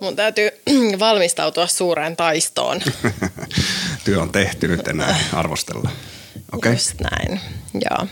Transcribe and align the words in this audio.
Mun 0.00 0.16
täytyy 0.16 0.50
valmistautua 0.98 1.66
suureen 1.66 2.16
taistoon. 2.16 2.80
Työ 4.04 4.22
on 4.22 4.32
tehty, 4.32 4.68
nyt 4.68 4.88
enää 4.88 5.16
arvostella. 5.32 5.90
Okay. 6.52 6.72
Just 6.72 7.00
näin, 7.00 7.40
joo. 7.74 8.06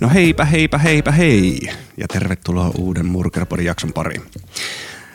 No 0.00 0.08
heipä, 0.14 0.44
heipä, 0.44 0.78
heipä, 0.78 1.12
hei. 1.12 1.60
Ja 1.96 2.08
tervetuloa 2.08 2.70
uuden 2.78 3.06
Murkerpodin 3.06 3.66
jakson 3.66 3.92
pariin. 3.92 4.22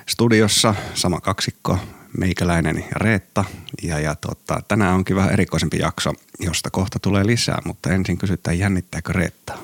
Studiossa 0.09 0.75
sama 0.93 1.21
kaksikko, 1.21 1.77
meikäläinen 2.17 2.77
ja 2.77 2.95
Reetta. 2.95 3.45
Ja, 3.83 3.99
ja 3.99 4.15
tota, 4.15 4.61
tänään 4.67 4.93
onkin 4.93 5.15
vähän 5.15 5.33
erikoisempi 5.33 5.77
jakso, 5.77 6.13
josta 6.39 6.69
kohta 6.69 6.99
tulee 6.99 7.25
lisää, 7.25 7.61
mutta 7.65 7.89
ensin 7.93 8.17
kysytään, 8.17 8.59
jännittääkö 8.59 9.13
Reetta? 9.13 9.57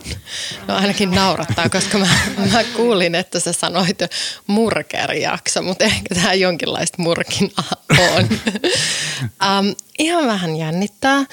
No 0.67 0.75
ainakin 0.75 1.11
naurattaa, 1.11 1.69
koska 1.69 1.97
mä, 1.97 2.07
mä 2.51 2.63
kuulin, 2.63 3.15
että 3.15 3.39
sä 3.39 3.53
sanoit 3.53 3.99
murkerjakso, 4.47 5.61
mutta 5.61 5.83
ehkä 5.83 6.15
tämä 6.15 6.33
jonkinlaista 6.33 7.01
murkinaa 7.01 7.71
on. 7.89 8.23
um, 9.47 9.75
ihan 9.99 10.27
vähän 10.27 10.55
jännittää, 10.55 11.25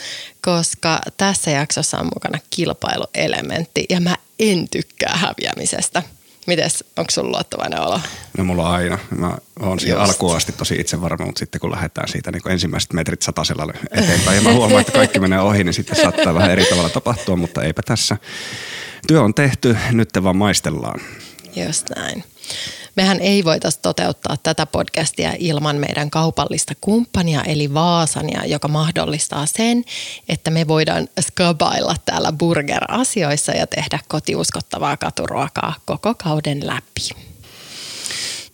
koska 0.42 0.98
tässä 1.16 1.50
jaksossa 1.50 1.98
on 1.98 2.10
mukana 2.14 2.38
kilpailuelementti 2.50 3.86
ja 3.90 4.00
mä 4.00 4.16
en 4.38 4.68
tykkää 4.68 5.16
häviämisestä– 5.16 6.02
Mites, 6.46 6.84
onko 6.96 7.10
sulla 7.10 7.30
luottavainen 7.30 7.80
olo? 7.80 8.00
No 8.38 8.44
mulla 8.44 8.68
on 8.68 8.74
aina. 8.74 8.98
Mä 9.16 9.36
oon 9.60 9.80
siihen 9.80 10.00
alkuun 10.00 10.36
asti 10.36 10.52
tosi 10.52 10.74
itsevarma, 10.74 11.26
mutta 11.26 11.38
sitten 11.38 11.60
kun 11.60 11.70
lähdetään 11.70 12.08
siitä 12.08 12.32
niin 12.32 12.50
ensimmäiset 12.50 12.92
metrit 12.92 13.22
satasella 13.22 13.72
eteenpäin 13.90 14.36
ja 14.36 14.42
mä 14.42 14.52
huomaan, 14.52 14.80
että 14.80 14.92
kaikki 14.92 15.20
menee 15.20 15.40
ohi, 15.40 15.64
niin 15.64 15.74
sitten 15.74 15.96
saattaa 15.96 16.34
vähän 16.34 16.50
eri 16.50 16.64
tavalla 16.64 16.90
tapahtua, 16.90 17.36
mutta 17.36 17.62
eipä 17.62 17.82
tässä. 17.82 18.16
Työ 19.06 19.22
on 19.22 19.34
tehty, 19.34 19.76
nyt 19.90 20.08
te 20.12 20.22
vaan 20.22 20.36
maistellaan. 20.36 21.00
Just 21.56 21.90
näin. 21.96 22.24
Mehän 22.96 23.20
ei 23.20 23.44
voitaisiin 23.44 23.82
toteuttaa 23.82 24.36
tätä 24.42 24.66
podcastia 24.66 25.32
ilman 25.38 25.76
meidän 25.76 26.10
kaupallista 26.10 26.74
kumppania 26.80 27.42
eli 27.42 27.74
Vaasania, 27.74 28.46
joka 28.46 28.68
mahdollistaa 28.68 29.46
sen, 29.46 29.84
että 30.28 30.50
me 30.50 30.68
voidaan 30.68 31.08
skabailla 31.20 31.94
täällä 32.04 32.32
burger-asioissa 32.32 33.52
ja 33.52 33.66
tehdä 33.66 33.98
kotiuskottavaa 34.08 34.96
katuruokaa 34.96 35.74
koko 35.84 36.14
kauden 36.14 36.66
läpi. 36.66 37.10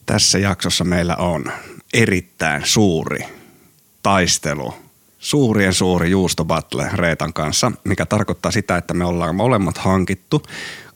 Tässä 0.07 0.39
jaksossa 0.39 0.85
meillä 0.85 1.17
on 1.17 1.53
erittäin 1.95 2.63
suuri 2.65 3.21
taistelu 4.03 4.75
suurien 5.19 5.75
suuri 5.75 6.11
juustobattle 6.11 6.91
Reetan 6.93 7.33
kanssa, 7.33 7.73
mikä 7.85 8.07
tarkoittaa 8.07 8.53
sitä, 8.53 8.77
että 8.77 8.95
me 8.95 9.05
ollaan 9.05 9.35
molemmat 9.35 9.79
hankittu 9.79 10.43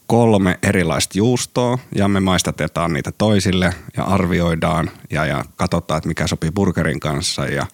kolme 0.07 0.59
erilaista 0.63 1.19
juustoa 1.19 1.79
ja 1.95 2.09
me 2.09 2.21
maistatetaan 2.21 2.93
niitä 2.93 3.13
toisille 3.13 3.75
ja 3.97 4.05
arvioidaan 4.05 4.91
ja, 5.11 5.27
ja 5.27 5.45
katsotaan, 5.57 5.99
että 5.99 6.09
mikä 6.09 6.27
sopii 6.27 6.51
burgerin 6.51 7.01
kanssa 7.01 7.47
ja, 7.47 7.67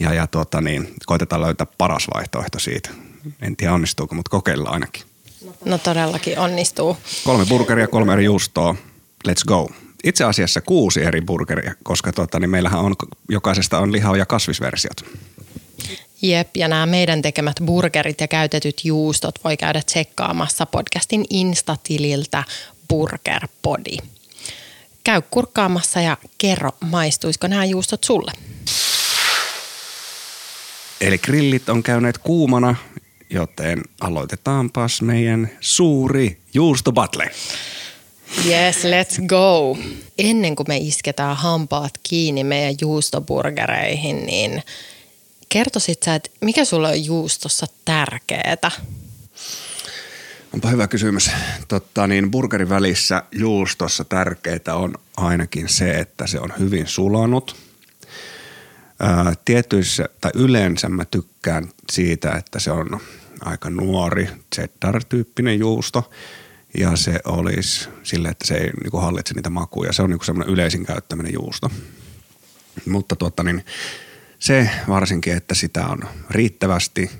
ja, 0.00 0.14
ja 0.14 0.26
tuota 0.26 0.60
niin, 0.60 0.94
koitetaan 1.06 1.42
löytää 1.42 1.66
paras 1.78 2.06
vaihtoehto 2.14 2.58
siitä. 2.58 2.90
En 3.42 3.56
tiedä 3.56 3.74
onnistuuko, 3.74 4.14
mutta 4.14 4.30
kokeillaan 4.30 4.74
ainakin. 4.74 5.02
No 5.64 5.78
todellakin 5.78 6.38
onnistuu. 6.38 6.96
Kolme 7.24 7.46
burgeria, 7.46 7.88
kolme 7.88 8.12
eri 8.12 8.24
juustoa. 8.24 8.74
Let's 9.28 9.44
go. 9.48 9.68
Itse 10.04 10.24
asiassa 10.24 10.60
kuusi 10.60 11.02
eri 11.04 11.20
burgeria, 11.20 11.74
koska 11.82 12.12
tuota, 12.12 12.40
niin 12.40 12.50
meillähän 12.50 12.80
on, 12.80 12.94
jokaisesta 13.28 13.78
on 13.78 13.92
liha- 13.92 14.16
ja 14.16 14.26
kasvisversiot. 14.26 15.04
Jep, 16.22 16.56
ja 16.56 16.68
nämä 16.68 16.86
meidän 16.86 17.22
tekemät 17.22 17.56
burgerit 17.64 18.20
ja 18.20 18.28
käytetyt 18.28 18.84
juustot 18.84 19.34
voi 19.44 19.56
käydä 19.56 19.82
tsekkaamassa 19.86 20.66
podcastin 20.66 21.24
Instatililtä 21.30 22.44
Burgerpodi. 22.88 23.96
Käy 25.04 25.22
kurkkaamassa 25.30 26.00
ja 26.00 26.16
kerro, 26.38 26.70
maistuisiko 26.80 27.46
nämä 27.46 27.64
juustot 27.64 28.04
sulle? 28.04 28.32
Eli 31.00 31.18
grillit 31.18 31.68
on 31.68 31.82
käyneet 31.82 32.18
kuumana, 32.18 32.74
joten 33.30 33.82
aloitetaanpas 34.00 35.02
meidän 35.02 35.50
suuri 35.60 36.38
juustobattle. 36.54 37.30
Yes, 38.46 38.84
let's 38.84 39.26
go. 39.26 39.78
Ennen 40.18 40.56
kuin 40.56 40.66
me 40.68 40.76
isketään 40.76 41.36
hampaat 41.36 41.92
kiinni 42.02 42.44
meidän 42.44 42.74
juustoburgereihin, 42.80 44.26
niin– 44.26 44.62
kertoisit 45.50 46.02
sä, 46.02 46.14
että 46.14 46.30
mikä 46.40 46.64
sulle 46.64 46.88
on 46.88 47.04
juustossa 47.04 47.66
tärkeää? 47.84 48.70
Onpa 50.54 50.68
hyvä 50.68 50.88
kysymys. 50.88 51.30
Totta, 51.68 52.06
niin 52.06 52.30
burgerin 52.30 52.68
välissä 52.68 53.22
juustossa 53.32 54.04
tärkeää 54.04 54.74
on 54.74 54.94
ainakin 55.16 55.68
se, 55.68 55.90
että 55.90 56.26
se 56.26 56.40
on 56.40 56.52
hyvin 56.58 56.86
sulanut. 56.86 57.56
Ää, 59.00 59.34
tietyissä, 59.44 60.08
tai 60.20 60.30
yleensä 60.34 60.88
mä 60.88 61.04
tykkään 61.04 61.68
siitä, 61.92 62.32
että 62.32 62.58
se 62.58 62.70
on 62.70 63.00
aika 63.40 63.70
nuori 63.70 64.28
cheddar-tyyppinen 64.56 65.58
juusto. 65.58 66.10
Ja 66.78 66.96
se 66.96 67.20
olisi 67.24 67.88
sille, 68.02 68.28
että 68.28 68.46
se 68.46 68.54
ei 68.54 68.70
niin 68.82 69.02
hallitse 69.02 69.34
niitä 69.34 69.50
makuja. 69.50 69.92
Se 69.92 70.02
on 70.02 70.10
niin 70.10 70.24
semmoinen 70.24 70.54
yleisin 70.54 70.86
käyttäminen 70.86 71.32
juusto. 71.32 71.70
Mutta 72.86 73.16
tuota, 73.16 73.42
niin, 73.42 73.64
se 74.40 74.70
varsinkin, 74.88 75.36
että 75.36 75.54
sitä 75.54 75.86
on 75.86 76.00
riittävästi, 76.30 77.10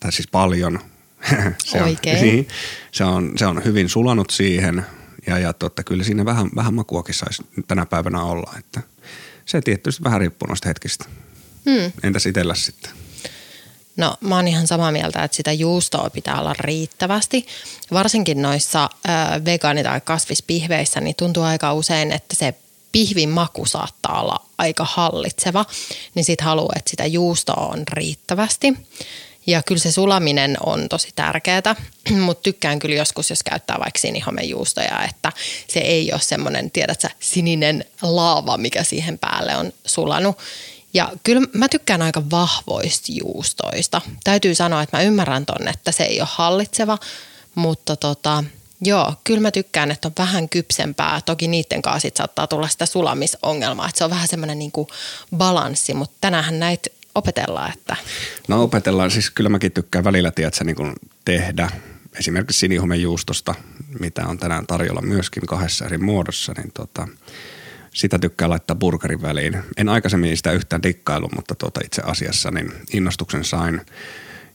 tai 0.00 0.12
siis 0.12 0.28
paljon. 0.28 0.78
se, 1.64 1.82
on, 1.82 1.96
niin, 2.04 2.48
se, 2.92 3.04
on, 3.04 3.32
se 3.36 3.46
on 3.46 3.64
hyvin 3.64 3.88
sulanut 3.88 4.30
siihen 4.30 4.86
ja, 5.26 5.38
ja 5.38 5.52
totta, 5.52 5.82
kyllä 5.82 6.04
siinä 6.04 6.24
vähän, 6.24 6.50
vähän 6.56 6.74
makuakin 6.74 7.14
saisi 7.14 7.42
tänä 7.68 7.86
päivänä 7.86 8.22
olla. 8.22 8.54
Että 8.58 8.82
se 9.46 9.60
tietysti 9.60 10.04
vähän 10.04 10.20
riippuu 10.20 10.48
noista 10.48 10.68
hetkistä. 10.68 11.04
Hmm. 11.70 11.92
Entäs 12.02 12.26
itsellä 12.26 12.54
sitten? 12.54 12.90
No 13.96 14.16
mä 14.20 14.36
oon 14.36 14.48
ihan 14.48 14.66
samaa 14.66 14.92
mieltä, 14.92 15.24
että 15.24 15.36
sitä 15.36 15.52
juustoa 15.52 16.10
pitää 16.10 16.40
olla 16.40 16.54
riittävästi. 16.58 17.46
Varsinkin 17.92 18.42
noissa 18.42 18.84
ö, 18.84 19.08
vegaani- 19.44 19.82
tai 19.82 20.00
kasvispihveissä 20.00 21.00
niin 21.00 21.16
tuntuu 21.16 21.42
aika 21.42 21.74
usein, 21.74 22.12
että 22.12 22.36
se 22.36 22.54
pihvin 22.92 23.28
maku 23.28 23.66
saattaa 23.66 24.20
olla 24.20 24.46
aika 24.58 24.86
hallitseva, 24.90 25.64
niin 26.14 26.24
sit 26.24 26.40
haluaa, 26.40 26.72
että 26.76 26.90
sitä 26.90 27.06
juustoa 27.06 27.66
on 27.66 27.82
riittävästi. 27.92 28.74
Ja 29.46 29.62
kyllä 29.62 29.80
se 29.80 29.92
sulaminen 29.92 30.56
on 30.66 30.88
tosi 30.88 31.08
tärkeää, 31.16 31.76
mutta 32.24 32.42
tykkään 32.42 32.78
kyllä 32.78 32.96
joskus, 32.96 33.30
jos 33.30 33.42
käyttää 33.42 33.76
vaikka 33.78 33.98
sinihomejuustoja, 33.98 35.04
että 35.04 35.32
se 35.68 35.80
ei 35.80 36.12
ole 36.12 36.20
semmoinen, 36.20 36.70
tiedätkö, 36.70 37.08
sininen 37.20 37.84
laava, 38.02 38.56
mikä 38.56 38.84
siihen 38.84 39.18
päälle 39.18 39.56
on 39.56 39.72
sulanut. 39.86 40.38
Ja 40.94 41.12
kyllä 41.24 41.42
mä 41.52 41.68
tykkään 41.68 42.02
aika 42.02 42.22
vahvoista 42.30 43.06
juustoista. 43.08 44.00
Täytyy 44.24 44.54
sanoa, 44.54 44.82
että 44.82 44.96
mä 44.96 45.02
ymmärrän 45.02 45.46
ton, 45.46 45.68
että 45.68 45.92
se 45.92 46.04
ei 46.04 46.20
ole 46.20 46.28
hallitseva, 46.32 46.98
mutta 47.54 47.96
tota, 47.96 48.44
Joo, 48.80 49.14
kyllä 49.24 49.40
mä 49.40 49.50
tykkään, 49.50 49.90
että 49.90 50.08
on 50.08 50.14
vähän 50.18 50.48
kypsempää. 50.48 51.20
Toki 51.20 51.48
niiden 51.48 51.82
kanssa 51.82 52.00
sit 52.00 52.16
saattaa 52.16 52.46
tulla 52.46 52.68
sitä 52.68 52.86
sulamisongelmaa, 52.86 53.88
että 53.88 53.98
se 53.98 54.04
on 54.04 54.10
vähän 54.10 54.28
semmoinen 54.28 54.58
niin 54.58 54.72
balanssi, 55.36 55.94
mutta 55.94 56.16
tänähän 56.20 56.58
näitä 56.58 56.90
opetellaan. 57.14 57.72
Että... 57.72 57.96
No 58.48 58.62
opetellaan, 58.62 59.10
siis 59.10 59.30
kyllä 59.30 59.50
mäkin 59.50 59.72
tykkään 59.72 60.04
välillä 60.04 60.30
tiedätkö, 60.30 60.64
niin 60.64 60.76
kuin 60.76 60.92
tehdä 61.24 61.70
esimerkiksi 62.18 62.58
sinihomejuustosta, 62.58 63.54
mitä 64.00 64.26
on 64.26 64.38
tänään 64.38 64.66
tarjolla 64.66 65.02
myöskin 65.02 65.46
kahdessa 65.46 65.84
eri 65.84 65.98
muodossa, 65.98 66.52
niin 66.56 66.72
tota, 66.74 67.08
sitä 67.94 68.18
tykkää 68.18 68.48
laittaa 68.48 68.76
burgerin 68.76 69.22
väliin. 69.22 69.62
En 69.76 69.88
aikaisemmin 69.88 70.36
sitä 70.36 70.52
yhtään 70.52 70.82
dikkailu, 70.82 71.28
mutta 71.36 71.54
tota 71.54 71.80
itse 71.84 72.02
asiassa 72.04 72.50
niin 72.50 72.72
innostuksen 72.92 73.44
sain– 73.44 73.80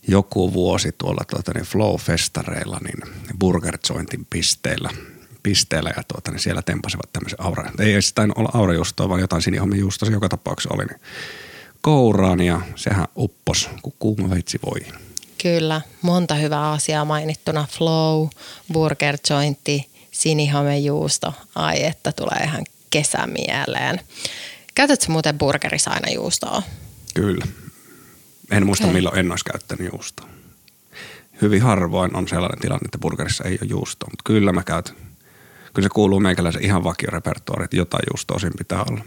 joku 0.08 0.52
vuosi 0.52 0.92
tuolla 0.98 1.24
tuota, 1.30 1.52
niin 1.54 1.66
Flow-festareilla 1.66 2.78
niin 2.84 3.14
Burger 3.38 3.78
Jointin 3.90 4.26
pisteillä, 4.30 4.90
pisteillä 5.42 5.92
ja 5.96 6.02
tuota, 6.08 6.30
niin 6.30 6.40
siellä 6.40 6.62
tempasivat 6.62 7.12
tämmöisen 7.12 7.40
aura. 7.40 7.70
Ei 7.78 8.02
sitä 8.02 8.22
olla 8.36 8.50
aurajuustoa, 8.54 9.08
vaan 9.08 9.20
jotain 9.20 9.42
sinihomijuustoa 9.42 10.06
se 10.06 10.12
joka 10.12 10.28
tapauksessa 10.28 10.74
oli. 10.74 10.84
Niin 10.84 11.00
kouraan 11.80 12.40
ja 12.40 12.60
sehän 12.76 13.06
uppos, 13.16 13.70
kun 13.82 13.92
kuuma 13.98 14.30
veitsi 14.30 14.58
voi. 14.66 14.80
Kyllä, 15.42 15.80
monta 16.02 16.34
hyvää 16.34 16.70
asiaa 16.70 17.04
mainittuna. 17.04 17.66
Flow, 17.70 18.28
Burger 18.72 19.18
Jointi, 19.30 19.90
sinihomejuusto. 20.10 21.34
Ai 21.54 21.84
että 21.84 22.12
tulee 22.12 22.44
ihan 22.44 22.64
kesä 22.90 23.26
mieleen. 23.26 24.00
Käytätkö 24.74 25.12
muuten 25.12 25.38
burgerissa 25.38 25.90
aina 25.90 26.12
juustoa? 26.12 26.62
Kyllä. 27.14 27.46
En 28.54 28.66
muista 28.66 28.84
okay. 28.84 28.94
milloin 28.94 29.18
en 29.18 29.30
olisi 29.30 29.44
käyttänyt 29.44 29.92
juustoa. 29.92 30.28
Hyvin 31.42 31.62
harvoin 31.62 32.16
on 32.16 32.28
sellainen 32.28 32.58
tilanne, 32.58 32.84
että 32.84 32.98
burgerissa 32.98 33.44
ei 33.44 33.58
ole 33.62 33.70
juustoa, 33.70 34.10
mutta 34.10 34.22
kyllä 34.24 34.52
mä 34.52 34.62
käytän. 34.62 34.96
Kyllä 35.74 35.86
se 35.86 35.90
kuuluu 35.94 36.20
meikäläisen 36.20 36.64
ihan 36.64 36.84
vakiorepertuaari, 36.84 37.64
että 37.64 37.76
jotain 37.76 38.04
juustoa 38.12 38.38
siinä 38.38 38.54
pitää 38.58 38.84
olla. 38.90 39.04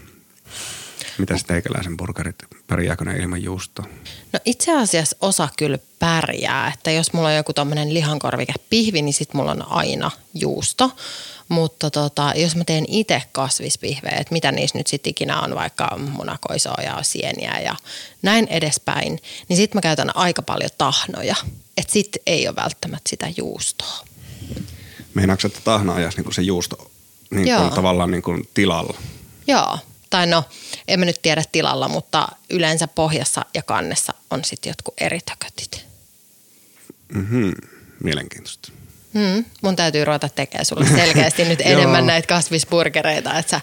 Mitäs 1.17 1.43
teikäläisen 1.43 1.97
burgerit, 1.97 2.35
pärjääkö 2.67 3.05
ne 3.05 3.17
ilman 3.17 3.43
juustoa? 3.43 3.85
No 4.33 4.39
itse 4.45 4.77
asiassa 4.77 5.17
osa 5.21 5.49
kyllä 5.57 5.77
pärjää, 5.99 6.71
että 6.73 6.91
jos 6.91 7.13
mulla 7.13 7.27
on 7.27 7.35
joku 7.35 7.53
tommonen 7.53 7.93
lihankorvike 7.93 8.53
pihvi, 8.69 9.01
niin 9.01 9.13
sit 9.13 9.33
mulla 9.33 9.51
on 9.51 9.71
aina 9.71 10.11
juusto. 10.33 10.91
Mutta 11.49 11.91
tota, 11.91 12.33
jos 12.35 12.55
mä 12.55 12.63
teen 12.63 12.85
itse 12.87 13.21
kasvispihvejä, 13.31 14.17
että 14.17 14.33
mitä 14.33 14.51
niissä 14.51 14.77
nyt 14.77 14.87
sitten 14.87 15.11
ikinä 15.11 15.41
on, 15.41 15.55
vaikka 15.55 15.97
munakoisoa 15.97 16.81
ja 16.83 17.03
sieniä 17.03 17.59
ja 17.59 17.75
näin 18.21 18.47
edespäin, 18.47 19.19
niin 19.49 19.57
sitten 19.57 19.77
mä 19.77 19.81
käytän 19.81 20.15
aika 20.15 20.41
paljon 20.41 20.71
tahnoja. 20.77 21.35
Että 21.77 21.93
sitten 21.93 22.21
ei 22.25 22.47
ole 22.47 22.55
välttämättä 22.55 23.09
sitä 23.09 23.27
juustoa. 23.37 24.05
Meinaatko, 25.13 25.47
että 25.47 25.59
tahna 25.63 25.93
ajaisi 25.93 26.21
niin 26.21 26.33
se 26.33 26.41
juusto 26.41 26.91
niin 27.31 27.47
Joo. 27.47 27.61
kuin, 27.61 27.73
tavallaan 27.73 28.11
niin 28.11 28.21
kuin 28.21 28.49
tilalla? 28.53 28.97
Joo, 29.47 29.79
tai 30.09 30.27
no, 30.27 30.43
en 30.87 30.99
mä 30.99 31.05
nyt 31.05 31.21
tiedä 31.21 31.43
tilalla, 31.51 31.87
mutta 31.87 32.27
yleensä 32.49 32.87
pohjassa 32.87 33.45
ja 33.53 33.63
kannessa 33.63 34.13
on 34.29 34.45
sitten 34.45 34.69
jotkut 34.69 34.93
eri 35.01 35.19
tökötit. 35.19 35.85
Mhm. 37.13 37.49
Mielenkiintoista. 38.03 38.71
Hmm, 39.13 39.45
mun 39.61 39.75
täytyy 39.75 40.05
ruveta 40.05 40.29
tekemään 40.29 40.65
sulle 40.65 40.85
selkeästi 40.87 41.45
nyt 41.49 41.61
enemmän 41.61 42.05
näitä 42.07 42.27
kasvisburgereita, 42.27 43.39
että 43.39 43.49
sä, 43.49 43.61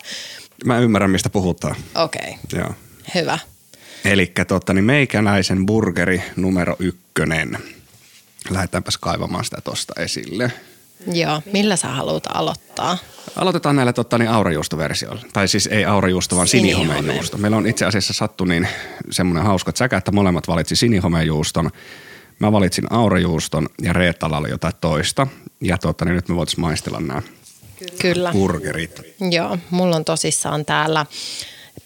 Mä 0.64 0.79
ymmärrän, 0.79 1.11
mistä 1.11 1.31
puhutaan. 1.31 1.76
okei, 1.94 2.38
okay, 2.44 2.61
Joo. 2.61 2.75
hyvä. 3.14 3.38
Eli 4.05 4.32
totta, 4.49 4.73
niin 4.73 4.85
meikäläisen 4.85 5.67
burgeri 5.67 6.23
numero 6.37 6.76
ykkönen. 6.79 7.58
Lähdetäänpäs 8.50 8.99
kaivamaan 8.99 9.44
sitä 9.44 9.61
tosta 9.64 9.93
esille. 9.99 10.52
Joo, 11.12 11.43
millä 11.52 11.76
sä 11.76 11.88
haluat 11.88 12.25
aloittaa? 12.35 12.99
Aloitetaan 13.37 13.76
näillä 13.76 13.93
totta, 13.93 14.19
niin 14.19 14.31
aurajuustoversioilla. 14.31 15.23
Tai 15.32 15.49
siis 15.49 15.67
ei 15.67 15.85
aurajuusto, 15.85 16.37
vaan 16.37 16.49
Sinihome. 16.49 16.94
sinihomejuusto. 16.94 17.37
Meillä 17.38 17.56
on 17.56 17.67
itse 17.67 17.85
asiassa 17.85 18.12
sattu 18.12 18.44
niin 18.44 18.69
semmoinen 19.11 19.44
hauska 19.44 19.73
säkä, 19.75 19.96
että 19.96 20.12
molemmat 20.12 20.49
valitsi 20.49 20.76
sinihomejuuston. 20.76 21.70
Mä 22.39 22.53
valitsin 22.53 22.93
aurajuuston 22.93 23.69
ja 23.83 23.93
Reettalla 23.93 24.39
oli 24.39 24.51
jotain 24.51 24.75
toista. 24.81 25.27
Ja 25.61 25.79
totta, 25.79 26.05
niin 26.05 26.15
nyt 26.15 26.29
me 26.29 26.37
voitaisiin 26.37 26.61
maistella 26.61 27.01
nämä 27.01 27.23
Kyllä. 28.01 28.33
burgerit. 28.33 29.01
Joo, 29.31 29.59
mulla 29.71 29.97
on 29.97 30.05
tosissaan 30.05 30.65
täällä 30.65 31.07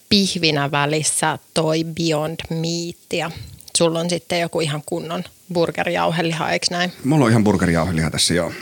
pihvinä 0.09 0.71
välissä 0.71 1.39
toi 1.55 1.85
Beyond 1.85 2.41
Meat 2.51 3.13
ja 3.13 3.31
sulla 3.77 4.01
on 4.01 4.11
sitten 4.11 4.41
joku 4.41 4.61
ihan 4.61 4.83
kunnon 4.87 5.25
burgerjauheliha, 5.53 6.51
eikö 6.51 6.67
näin? 6.71 6.93
Mulla 7.05 7.25
on 7.25 7.31
ihan 7.31 7.45
burgerijauheliha 7.45 8.11
tässä 8.11 8.35
joo. 8.35 8.53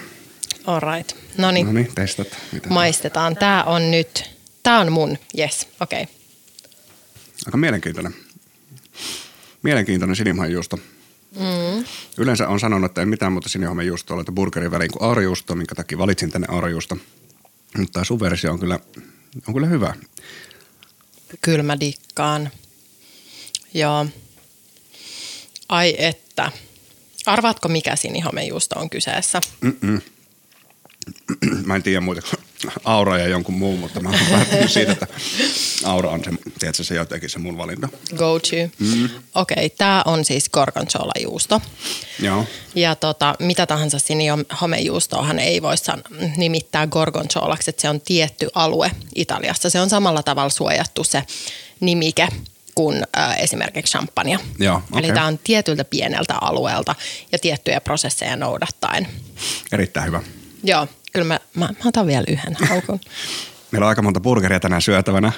All 0.67 0.81
right. 0.95 1.17
No 1.39 1.51
niin, 1.51 1.89
testat. 1.95 2.29
Mitä 2.53 2.69
maistetaan. 2.69 3.37
Tää 3.37 3.65
on 3.65 3.91
nyt, 3.91 4.31
tää 4.63 4.79
on 4.79 4.93
mun, 4.93 5.19
yes, 5.39 5.69
okei. 5.81 6.03
Okay. 6.03 6.15
Aika 7.47 7.57
mielenkiintoinen. 7.57 8.15
Mielenkiintoinen 9.63 10.17
sinihomejuusto. 10.17 10.79
Mm. 11.37 11.85
Yleensä 12.19 12.49
on 12.49 12.61
sanonut, 12.61 12.91
että 12.91 13.01
ei 13.01 13.07
mitään 13.07 13.33
muuta 13.33 13.49
sinihomejuustoa 13.49 14.17
ole 14.17 14.25
burgerin 14.35 14.71
väliin 14.71 14.91
kuin 14.91 15.03
aurajuusto, 15.03 15.55
minkä 15.55 15.75
takia 15.75 15.99
valitsin 15.99 16.31
tänne 16.31 16.47
aurajuusto. 16.51 16.97
Mutta 17.79 17.93
tämä 17.93 18.05
sun 18.05 18.21
versio 18.21 18.53
on 18.53 18.59
kyllä, 18.59 18.81
on 19.49 19.55
kyllä 19.55 19.67
hyvä. 19.67 19.95
Kyllä 21.41 21.63
mä 21.63 21.81
dikkaan. 21.81 22.51
Joo. 23.75 24.07
Ai 25.69 25.95
että. 25.99 26.53
Arvaatko 27.27 27.69
mikä 27.69 27.97
sinihomejuusto 27.97 28.79
on 28.79 28.91
kyseessä? 28.91 29.41
Mä 31.67 31.77
en 31.77 31.83
tiedä 31.83 32.01
muuta 32.01 32.23
kuin 32.23 32.46
Aura 32.85 33.19
ja 33.19 33.29
jonkun 33.29 33.55
muun, 33.55 33.79
mutta 33.79 34.01
mä 34.01 34.09
oon 34.09 34.19
päättänyt 34.31 34.73
siitä, 34.73 34.93
että 34.93 35.07
Aura 35.85 36.11
on 36.11 36.25
se, 36.25 36.31
tiedätkö, 36.59 36.85
se 36.85 36.95
jotenkin 36.95 37.31
se 37.31 37.39
mun 37.39 37.59
valinta. 37.59 37.89
Go 38.17 38.39
to. 38.39 38.57
Mm. 38.79 39.09
Okei, 39.35 39.67
okay, 39.67 39.69
tämä 39.69 40.03
on 40.07 40.25
siis 40.25 40.49
gorgonzola-juusto. 40.51 41.61
Joo. 42.23 42.45
Ja 42.75 42.95
tota, 42.95 43.35
mitä 43.39 43.67
tahansa 43.67 43.99
sinihomejuustoahan 43.99 45.39
ei 45.39 45.63
voi 45.63 45.77
san- 45.77 46.05
nimittää 46.37 46.87
gorgonzolaksi, 46.87 47.71
että 47.71 47.83
se 47.83 47.89
on 47.89 48.01
tietty 48.01 48.49
alue 48.55 48.91
Italiassa. 49.15 49.71
Se 49.71 49.81
on 49.81 49.91
samalla 49.91 50.23
tavalla 50.23 50.51
suojattu 50.51 51.05
se 51.05 51.23
nimike 51.81 52.29
kuin 52.75 53.03
äh, 53.19 53.39
esimerkiksi 53.41 53.91
champagne. 53.91 54.39
Joo, 54.59 54.83
Eli 54.93 54.99
okei. 54.99 55.13
tämä 55.15 55.27
on 55.27 55.39
tietyltä 55.45 55.85
pieneltä 55.85 56.35
alueelta 56.41 56.95
ja 57.33 57.39
tiettyjä 57.39 57.81
prosesseja 57.81 58.37
noudattaen. 58.37 59.09
Erittäin 59.73 60.07
hyvä. 60.07 60.23
Joo, 60.65 60.89
kyllä 61.17 61.29
mä, 61.35 61.41
mä, 61.55 61.67
mä 61.67 61.89
otan 61.89 62.07
vielä 62.07 62.25
yhden 62.29 62.57
haukun. 62.69 63.01
Meillä 63.71 63.85
on 63.85 63.89
aika 63.89 64.03
monta 64.03 64.21
burgeria 64.21 64.61
tänään 64.61 64.83
syötävänä, 64.83 65.33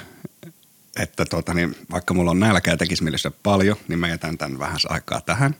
että 0.99 1.25
tuota, 1.25 1.53
niin, 1.53 1.75
vaikka 1.91 2.13
mulla 2.13 2.31
on 2.31 2.39
nälkä 2.39 2.71
ja 2.71 2.77
tekisi 2.77 3.03
mieli 3.03 3.17
paljon, 3.43 3.77
niin 3.87 3.99
mä 3.99 4.07
jätän 4.07 4.37
tämän 4.37 4.59
vähän 4.59 4.79
aikaa 4.89 5.21
tähän. 5.21 5.55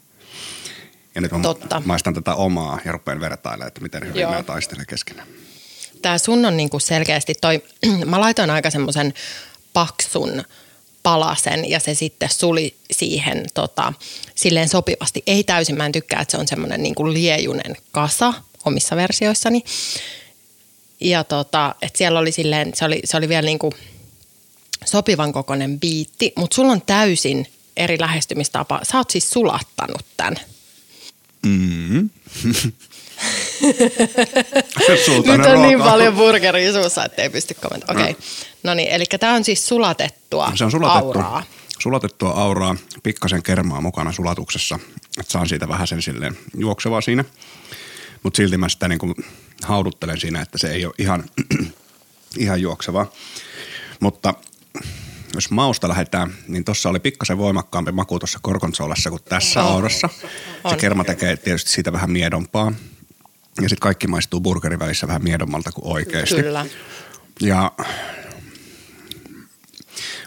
Ja 1.16 1.22
nyt 1.22 1.32
mä 1.32 1.40
Totta. 1.40 1.82
maistan 1.86 2.14
tätä 2.14 2.36
omaa 2.36 2.80
ja 2.86 2.92
rupean 2.92 3.20
vertailemaan, 3.20 3.68
että 3.68 3.82
miten 3.82 4.08
hyvin 4.08 4.22
Joo. 4.22 4.32
nämä 4.32 4.44
taistelee 4.44 4.86
keskenään. 4.86 5.28
Tämä 6.02 6.18
sun 6.18 6.46
on 6.46 6.58
niinku 6.58 6.80
selkeästi 6.80 7.34
toi, 7.42 7.64
mä 8.06 8.20
laitoin 8.20 8.50
aika 8.50 8.70
semmoisen 8.70 9.14
paksun 9.74 10.44
palasen 11.04 11.70
ja 11.70 11.80
se 11.80 11.94
sitten 11.94 12.30
suli 12.30 12.76
siihen 12.92 13.46
tota, 13.54 13.94
silleen 14.36 14.70
sopivasti. 14.70 15.24
Ei 15.28 15.44
täysin, 15.44 15.78
mä 15.78 15.86
en 15.86 15.92
tykkää, 15.92 16.22
että 16.22 16.32
se 16.32 16.38
on 16.38 16.48
semmoinen 16.48 16.84
niinku 16.84 17.14
liejunen 17.14 17.78
kasa 17.92 18.34
omissa 18.66 18.96
versioissani. 18.96 19.64
Ja 21.02 21.24
tota, 21.24 21.76
että 21.82 21.98
siellä 21.98 22.20
oli 22.20 22.32
silleen, 22.32 22.72
se 22.76 22.86
oli, 22.86 23.02
se 23.06 23.18
oli 23.18 23.30
vielä 23.30 23.46
niinku 23.46 23.74
sopivan 24.86 25.34
kokoinen 25.34 25.80
biitti, 25.80 26.34
mutta 26.36 26.56
sulla 26.56 26.72
on 26.72 26.82
täysin 26.82 27.48
eri 27.78 28.00
lähestymistapa. 28.00 28.80
Sä 28.84 28.98
oot 28.98 29.10
siis 29.10 29.32
sulattanut 29.32 30.06
tämän. 30.18 30.36
Mm-hmm. 31.46 32.10
Nyt 35.26 35.46
on 35.46 35.62
niin 35.62 35.80
paljon 35.80 36.16
burgeria 36.16 36.74
suussa, 36.74 37.06
että 37.06 37.22
ei 37.22 37.30
pysty 37.30 37.54
kommentoimaan. 37.54 38.04
Okei, 38.04 38.12
okay. 38.12 38.24
no 38.64 38.74
niin, 38.74 38.90
eli 38.90 39.06
tämä 39.20 39.34
on 39.34 39.44
siis 39.44 39.68
sulatettua 39.68 40.52
Se 40.56 40.66
on 40.66 40.72
sulatettu, 40.72 41.08
auraa. 41.08 41.44
sulatettua 41.80 42.30
auraa, 42.32 42.76
pikkasen 43.04 43.44
kermaa 43.44 43.82
mukana 43.82 44.12
sulatuksessa, 44.12 44.80
että 45.20 45.32
saan 45.32 45.50
siitä 45.50 45.68
vähän 45.68 45.88
sen 45.88 46.02
silleen 46.02 46.38
juoksevaa 46.58 47.02
siinä. 47.02 47.24
Mutta 48.24 48.38
silti 48.38 48.58
mä 48.58 48.70
sitä 48.70 48.88
niin 48.88 49.00
kuin 49.00 49.16
hauduttelen 49.64 50.20
siinä, 50.20 50.42
että 50.42 50.58
se 50.58 50.72
ei 50.72 50.86
ole 50.86 50.94
ihan, 50.98 51.24
ihan 52.38 52.62
juoksevaa. 52.62 53.12
Mutta 54.00 54.34
jos 55.34 55.52
mausta 55.52 55.90
lähdetään, 55.90 56.34
niin 56.48 56.66
tuossa 56.66 56.90
oli 56.90 57.00
pikkasen 57.00 57.38
voimakkaampi 57.38 57.92
maku 57.92 58.20
tuossa 58.20 58.40
korkonsolassa 58.42 59.10
kuin 59.10 59.24
tässä 59.24 59.64
On. 59.64 59.72
aurassa. 59.72 60.10
Se 60.22 60.28
On. 60.64 60.78
kerma 60.78 61.04
tekee 61.04 61.38
tietysti 61.38 61.72
siitä 61.72 61.94
vähän 61.94 62.12
miedompaa. 62.12 62.72
Ja 63.62 63.70
sitten 63.70 63.82
kaikki 63.82 64.08
maistuu 64.08 64.40
burgerin 64.40 64.80
välissä 64.80 65.08
vähän 65.08 65.24
miedommalta 65.24 65.72
kuin 65.72 65.94
oikeasti. 65.94 66.36
Kyllä. 66.36 66.66
Ja 67.42 67.72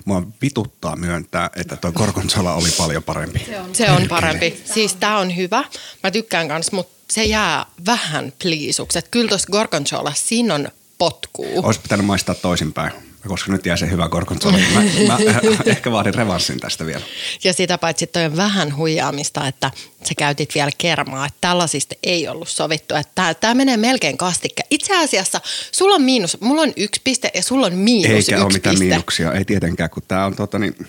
mua 0.05 0.23
vituttaa 0.43 0.97
myöntää, 0.97 1.51
että 1.57 1.77
toi 1.77 1.93
gorgonzola 1.93 2.55
oli 2.55 2.71
paljon 2.79 3.03
parempi. 3.03 3.47
Se 3.73 3.91
on 3.91 4.09
parempi. 4.09 4.63
Siis 4.65 4.95
tämä 4.95 5.19
on 5.19 5.37
hyvä. 5.37 5.65
Mä 6.03 6.11
tykkään 6.11 6.49
kans, 6.49 6.73
mutta 6.73 7.02
se 7.12 7.25
jää 7.25 7.66
vähän 7.87 8.33
pliisuksi. 8.42 8.99
Et 8.99 9.09
Kyllä 9.11 9.28
tuossa 9.28 9.49
gorgonzola, 9.52 10.12
siinä 10.16 10.54
on 10.54 10.69
potkuu. 10.99 11.61
Olisi 11.62 11.81
pitänyt 11.81 12.07
maistaa 12.07 12.35
toisinpäin, 12.35 12.92
koska 13.28 13.52
nyt 13.52 13.66
jää 13.66 13.76
se 13.76 13.90
hyvä 13.90 14.09
gorgonzola. 14.09 14.59
Mä, 14.75 14.81
mä 15.07 15.19
ehkä 15.66 15.92
vaadin 15.92 16.14
revanssin 16.14 16.61
tästä 16.61 16.87
vielä. 16.87 17.04
Ja 17.45 17.52
sitä 17.52 17.78
paitsi 17.78 18.07
toi 18.07 18.25
on 18.25 18.37
vähän 18.37 18.76
huijaamista, 18.76 19.47
että 19.47 19.71
sä 20.09 20.14
käytit 20.19 20.54
vielä 20.54 20.71
kermaa. 20.78 21.26
Että 21.26 21.38
tällaisista 21.40 21.95
ei 22.02 22.28
ollut 22.28 22.49
sovittu. 22.49 22.95
Että 22.95 23.35
tämä 23.35 23.54
menee 23.54 23.76
melkein 23.76 24.19
kastikke. 24.19 24.62
Itse 24.71 24.97
asiassa 25.04 25.40
sulla 25.73 25.95
on 25.95 26.02
miinus, 26.02 26.40
mulla 26.40 26.62
on 26.62 26.73
yksi 26.76 27.00
piste 27.04 27.31
ja 27.35 27.42
sulla 27.42 27.66
on 27.66 27.75
miinus 27.75 28.11
Eikä 28.11 28.19
yksi 28.19 28.35
ole 28.35 28.52
mitään 28.52 28.75
piste. 28.75 28.85
miinuksia, 28.85 29.33
ei 29.33 29.45
tietenkään, 29.45 29.90
kun 29.90 30.02
tää 30.09 30.26
on 30.26 30.37
tota 30.37 30.59
niin, 30.59 30.87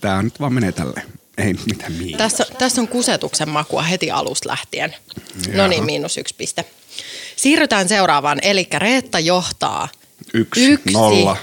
tää 0.00 0.22
nyt 0.22 0.40
vaan 0.40 0.52
menee 0.52 0.72
tälle. 0.72 1.02
Ei 1.38 1.54
mitään 1.66 1.92
miinus. 1.92 2.18
Tässä, 2.18 2.46
tässä 2.58 2.80
on 2.80 2.88
kusetuksen 2.88 3.48
makua 3.48 3.82
heti 3.82 4.10
alusta 4.10 4.48
lähtien. 4.48 4.96
Jaha. 5.46 5.56
No 5.56 5.66
niin, 5.66 5.84
miinus 5.84 6.16
yksi 6.16 6.34
piste. 6.34 6.64
Siirrytään 7.36 7.88
seuraavaan, 7.88 8.38
eli 8.42 8.68
Reetta 8.78 9.18
johtaa 9.18 9.88
Yksi, 10.34 10.64
Yksi. 10.64 10.92
nolla. 10.92 11.36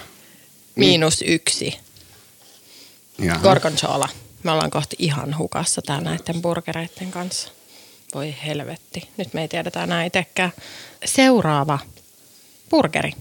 miinus 0.76 1.24
yksi. 1.28 1.76
Jaha. 3.20 3.40
Gorgonzola. 3.40 4.10
Me 4.44 4.52
ollaan 4.52 4.72
kohti 4.72 4.96
ihan 5.00 5.38
hukassa 5.38 5.82
täällä 5.82 6.10
näiden 6.10 6.42
burgereiden 6.42 7.12
kanssa. 7.12 7.50
Voi 8.16 8.36
helvetti. 8.46 9.10
Nyt 9.18 9.34
me 9.34 9.42
ei 9.42 9.48
tiedetä 9.48 9.84
enää 9.84 10.04
itsekään. 10.06 10.52
Seuraava 11.06 11.80
burgeri 12.70 13.12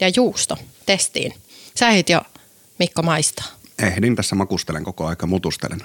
ja 0.00 0.08
juusto 0.16 0.56
testiin. 0.86 1.34
Sä 1.76 1.88
ehdit 1.88 2.08
jo 2.08 2.20
Mikko 2.78 3.02
maistaa. 3.02 3.46
Ehdin 3.82 4.16
tässä 4.16 4.34
makustelen 4.34 4.84
koko 4.84 5.06
aika, 5.06 5.26
mutustelen. 5.26 5.80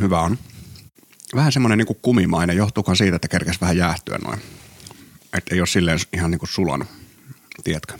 Hyvä 0.00 0.20
on. 0.20 0.38
Vähän 1.34 1.52
semmoinen 1.52 1.78
niinku 1.78 1.94
kumimainen, 1.94 2.56
johtuukohan 2.56 2.96
siitä, 2.96 3.16
että 3.16 3.28
kerkes 3.28 3.60
vähän 3.60 3.76
jäähtyä 3.76 4.18
noin. 4.24 4.40
Että 5.36 5.54
ei 5.54 5.60
ole 5.60 5.66
silleen 5.66 5.98
ihan 6.12 6.30
niinku 6.30 6.46
sulanut, 6.46 6.88
tiedätkö? 7.64 7.98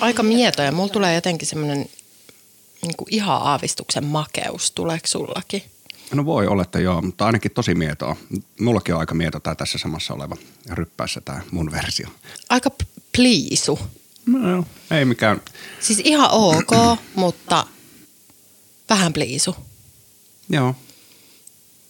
Aika 0.00 0.22
mieto 0.22 0.62
ja 0.62 0.72
mulla 0.72 0.92
tulee 0.92 1.14
jotenkin 1.14 1.48
semmoinen 1.48 1.78
niin 2.82 2.94
ihan 3.10 3.42
aavistuksen 3.42 4.04
makeus. 4.04 4.70
Tuleeko 4.70 5.06
sullakin? 5.06 5.62
No 6.14 6.24
voi 6.24 6.46
olla, 6.46 6.62
että 6.62 6.80
joo, 6.80 7.02
mutta 7.02 7.26
ainakin 7.26 7.50
tosi 7.50 7.74
mietoa. 7.74 8.16
Mullakin 8.60 8.94
on 8.94 9.00
aika 9.00 9.14
mieto 9.14 9.40
tämä 9.40 9.54
tässä 9.54 9.78
samassa 9.78 10.14
oleva 10.14 10.36
ryppäässä 10.70 11.20
tämä 11.20 11.40
mun 11.50 11.72
versio. 11.72 12.08
Aika 12.48 12.70
pliisu. 13.12 13.78
No, 14.32 14.50
joo, 14.50 14.64
ei 14.90 15.04
mikään, 15.04 15.40
Siis 15.80 16.00
ihan 16.04 16.30
ok, 16.30 16.98
mutta 17.14 17.66
vähän 18.90 19.12
pliisu. 19.12 19.56
joo. 20.48 20.74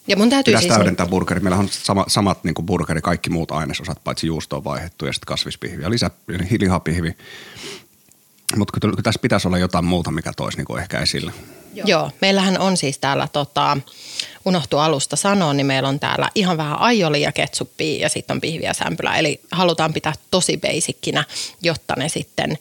Ja 0.09 0.17
mun 0.17 0.31
täytyy 0.31 0.53
Pitäisi 0.53 0.65
siis... 0.69 0.77
täydentää 0.77 1.07
burgeri. 1.07 1.41
Meillä 1.41 1.59
on 1.59 1.69
sama, 1.69 2.05
samat 2.09 2.45
niin 2.45 2.55
burgeri, 2.67 3.01
kaikki 3.01 3.31
muut 3.31 3.51
ainesosat, 3.51 4.05
paitsi 4.05 4.27
juusto 4.27 4.57
on 4.57 4.65
vaihdettu 4.65 5.07
ja 5.07 5.13
sitten 5.13 5.27
kasvispihvi 5.27 5.83
ja 5.83 5.91
lisä, 5.91 6.11
lihapihvi. 6.61 7.17
Mutta 8.57 8.81
kyllä 8.81 9.03
tässä 9.03 9.21
pitäisi 9.21 9.49
olla 9.49 9.59
jotain 9.59 9.85
muuta, 9.85 10.11
mikä 10.11 10.33
toisi 10.37 10.59
niin 10.59 10.79
ehkä 10.81 10.99
esille. 10.99 11.33
Joo, 11.75 12.11
meillähän 12.21 12.59
on 12.59 12.77
siis 12.77 12.99
täällä, 12.99 13.29
tota, 13.33 13.77
unohtu 14.49 14.79
alusta 14.79 15.17
sanoa, 15.17 15.53
niin 15.53 15.67
meillä 15.67 15.89
on 15.89 16.01
täällä 16.01 16.31
ihan 16.35 16.57
vähän 16.57 16.79
aioli 16.79 17.23
ja 17.23 17.33
ketsuppia 17.33 18.01
ja 18.01 18.09
sitten 18.09 18.35
on 18.35 18.41
pihviä 18.41 18.73
sämpylää. 18.73 19.19
Eli 19.19 19.41
halutaan 19.53 19.93
pitää 19.93 20.13
tosi 20.31 20.57
basickinä, 20.57 21.25
jotta 21.63 21.95
ne 21.97 22.09
sitten, 22.09 22.59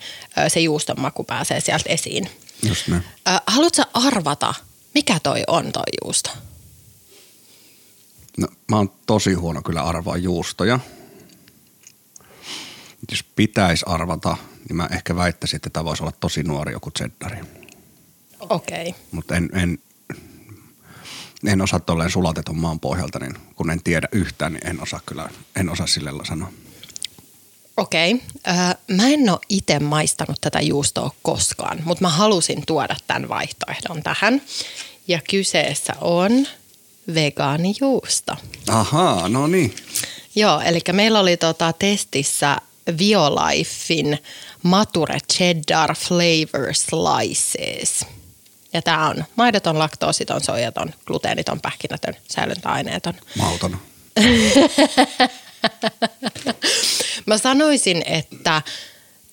se 0.48 0.60
juuston 0.60 1.02
maku 1.02 1.24
pääsee 1.24 1.60
sieltä 1.60 1.90
esiin. 1.90 2.30
Just 2.64 2.88
näin. 2.88 3.04
Ö, 3.28 3.32
Haluatko 3.48 3.84
arvata, 3.94 4.54
mikä 4.94 5.20
toi 5.24 5.44
on 5.48 5.72
toi 5.72 5.84
juusto? 6.04 6.30
No, 8.38 8.48
mä 8.72 8.78
oon 8.78 8.92
tosi 9.06 9.34
huono 9.34 9.62
kyllä 9.62 9.82
arvaa 9.82 10.18
juustoja. 10.18 10.80
Jos 13.12 13.24
pitäisi 13.24 13.86
arvata, 13.88 14.38
niin 14.70 14.76
mä 14.76 14.90
ehkä 14.92 15.16
väittäisin, 15.16 15.58
että 15.58 15.70
tämä 15.70 15.86
voisi 15.86 16.04
olla 16.04 16.14
tosi 16.20 16.44
nuori 16.44 16.72
joku 16.72 16.92
cheddari. 16.92 17.38
Okei. 18.40 18.90
Okay. 18.90 19.02
Mutta 19.12 19.36
en, 19.36 19.50
en, 19.54 19.80
en 21.48 21.62
osaa 21.62 21.80
tolleen 21.80 22.12
sulatetun 22.12 22.58
maan 22.58 22.80
pohjalta, 22.80 23.20
niin 23.20 23.36
kun 23.56 23.72
en 23.72 23.84
tiedä 23.84 24.08
yhtään, 24.12 24.54
niin 24.54 24.68
en 24.68 24.82
osaa 24.82 25.02
kyllä, 25.06 25.30
en 25.56 25.70
osaa 25.70 25.88
sille 25.88 26.12
sanoa. 26.28 26.52
Okei. 27.78 28.14
Okay. 28.14 28.28
Mä 28.98 29.08
en 29.08 29.30
ole 29.30 29.40
itse 29.50 29.80
maistanut 29.80 30.42
tätä 30.42 30.62
juustoa 30.62 31.12
koskaan, 31.22 31.82
mutta 31.86 32.02
mä 32.02 32.10
halusin 32.10 32.64
tuoda 32.66 32.96
tämän 33.08 33.30
vaihtoehdon 33.30 34.04
tähän. 34.04 34.42
Ja 35.08 35.20
kyseessä 35.30 35.94
on 36.02 36.48
vegaanijuusto. 37.14 38.34
Ahaa, 38.68 39.30
no 39.30 39.48
niin. 39.48 39.76
Joo, 40.36 40.62
eli 40.62 40.80
meillä 40.92 41.20
oli 41.20 41.38
tota 41.38 41.74
testissä 41.74 42.58
Violifein 42.98 44.18
Mature 44.64 45.18
Cheddar 45.34 45.96
Flavor 45.96 46.74
Slices. 46.74 48.06
Ja 48.78 48.82
tämä 48.82 49.10
on 49.10 49.24
maidoton, 49.36 49.80
laktoositon, 49.80 50.42
soijaton, 50.42 50.94
gluteeniton, 51.06 51.62
pähkinätön, 51.62 52.14
säilöntäaineeton. 52.28 53.14
Mauton. 53.38 53.78
Mä 57.26 57.38
sanoisin, 57.38 58.04
että 58.06 58.62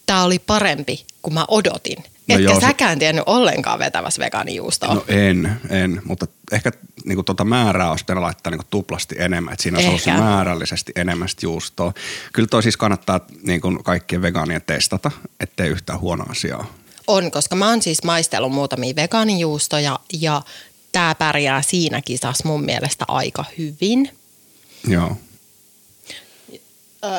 tämä 0.06 0.22
oli 0.22 0.38
parempi 0.38 1.06
kuin 1.22 1.34
mä 1.34 1.44
odotin. 1.48 1.98
No 1.98 2.04
Etkä 2.28 2.42
joo, 2.42 2.54
se- 2.54 2.60
säkään 2.66 2.98
tiennyt 2.98 3.24
ollenkaan 3.26 3.78
vetävässä 3.78 4.24
vegaanijuustoa. 4.24 4.94
No 4.94 5.04
en, 5.08 5.60
en, 5.70 6.02
mutta 6.04 6.26
ehkä 6.52 6.72
niinku 7.04 7.22
tuota 7.22 7.44
määrää 7.44 7.90
olisi 7.90 8.04
pitänyt 8.04 8.22
laittaa 8.22 8.50
niinku 8.50 8.66
tuplasti 8.70 9.14
enemmän, 9.18 9.52
että 9.52 9.62
siinä 9.62 9.76
olisi 9.76 9.88
ollut 9.88 10.02
se 10.02 10.12
määrällisesti 10.12 10.92
enemmän 10.96 11.28
juustoa. 11.42 11.92
Kyllä 12.32 12.48
toi 12.48 12.62
siis 12.62 12.76
kannattaa 12.76 13.20
niinku 13.42 13.82
kaikkien 13.82 14.22
vegaanien 14.22 14.62
testata, 14.62 15.10
ettei 15.40 15.68
yhtään 15.68 16.00
huono 16.00 16.24
asiaa. 16.28 16.66
On, 17.06 17.30
koska 17.30 17.56
mä 17.56 17.68
oon 17.70 17.82
siis 17.82 18.02
maistellut 18.04 18.52
muutamia 18.52 18.96
vegaanijuustoja 18.96 19.98
ja 20.20 20.42
tämä 20.92 21.14
pärjää 21.14 21.62
siinä 21.62 22.02
kisassa 22.02 22.48
mun 22.48 22.64
mielestä 22.64 23.04
aika 23.08 23.44
hyvin. 23.58 24.10
Joo. 24.88 25.16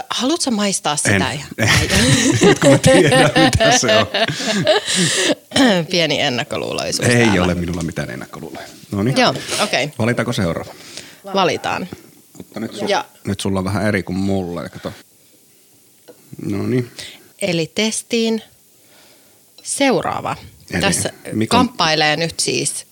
Haluatko 0.10 0.52
maistaa 0.52 0.96
sitä? 0.98 1.32
En. 1.32 1.40
Ja- 1.58 1.68
Nyt 2.48 2.60
kun 2.60 2.72
mä 2.72 2.78
tiedän, 2.78 3.32
mitä 3.46 3.78
se 3.78 3.98
on. 3.98 4.08
Pieni 5.92 6.22
ennakkoluuloisuus 6.22 7.08
Ei 7.10 7.26
täällä. 7.26 7.44
ole 7.44 7.56
minulla 7.56 7.84
mitään 7.84 8.10
ennakkoluuloja. 8.10 8.68
No 8.92 9.04
niin. 9.04 9.18
Joo, 9.18 9.30
okei. 9.64 9.84
Okay. 9.84 9.96
Valitaanko 10.00 10.34
seuraava? 10.34 10.74
Valitaan. 11.34 11.88
Mutta 12.38 12.60
nyt, 12.60 12.76
sul, 12.76 12.90
Ja- 12.90 13.06
nyt 13.24 13.40
sulla 13.40 13.60
on 13.60 13.66
vähän 13.66 13.86
eri 13.86 14.04
kuin 14.04 14.18
mulla. 14.18 14.70
Kato. 14.70 14.94
No 16.46 16.68
niin. 16.68 16.92
Eli 17.42 17.72
testiin 17.76 18.42
seuraava. 19.66 20.36
Eli 20.72 20.82
Tässä 20.82 21.10
Mikon- 21.32 21.48
kamppailee 21.48 22.16
nyt 22.18 22.40
siis 22.40 22.86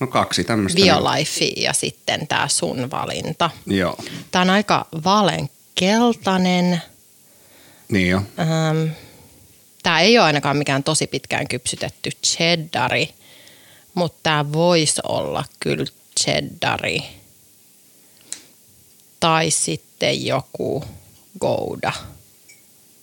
No 0.00 0.06
kaksi 0.06 0.44
tämmöistä. 0.44 0.80
Biolife 0.82 1.44
ja 1.56 1.72
sitten 1.72 2.26
tämä 2.26 2.48
sun 2.48 2.90
valinta. 2.90 3.50
Joo. 3.66 3.96
Tämä 4.30 4.42
on 4.42 4.50
aika 4.50 4.86
vaaleankeltainen. 5.04 6.82
Niin 7.88 8.08
jo. 8.08 8.16
Ähm, 8.40 8.88
tämä 9.82 10.00
ei 10.00 10.18
ole 10.18 10.26
ainakaan 10.26 10.56
mikään 10.56 10.82
tosi 10.84 11.06
pitkään 11.06 11.48
kypsytetty 11.48 12.10
cheddari, 12.26 13.08
mutta 13.94 14.18
tämä 14.22 14.52
voisi 14.52 15.00
olla 15.08 15.44
kyllä 15.60 15.84
cheddari. 16.20 16.98
Tai 19.20 19.50
sitten 19.50 20.26
joku 20.26 20.84
gouda. 21.40 21.92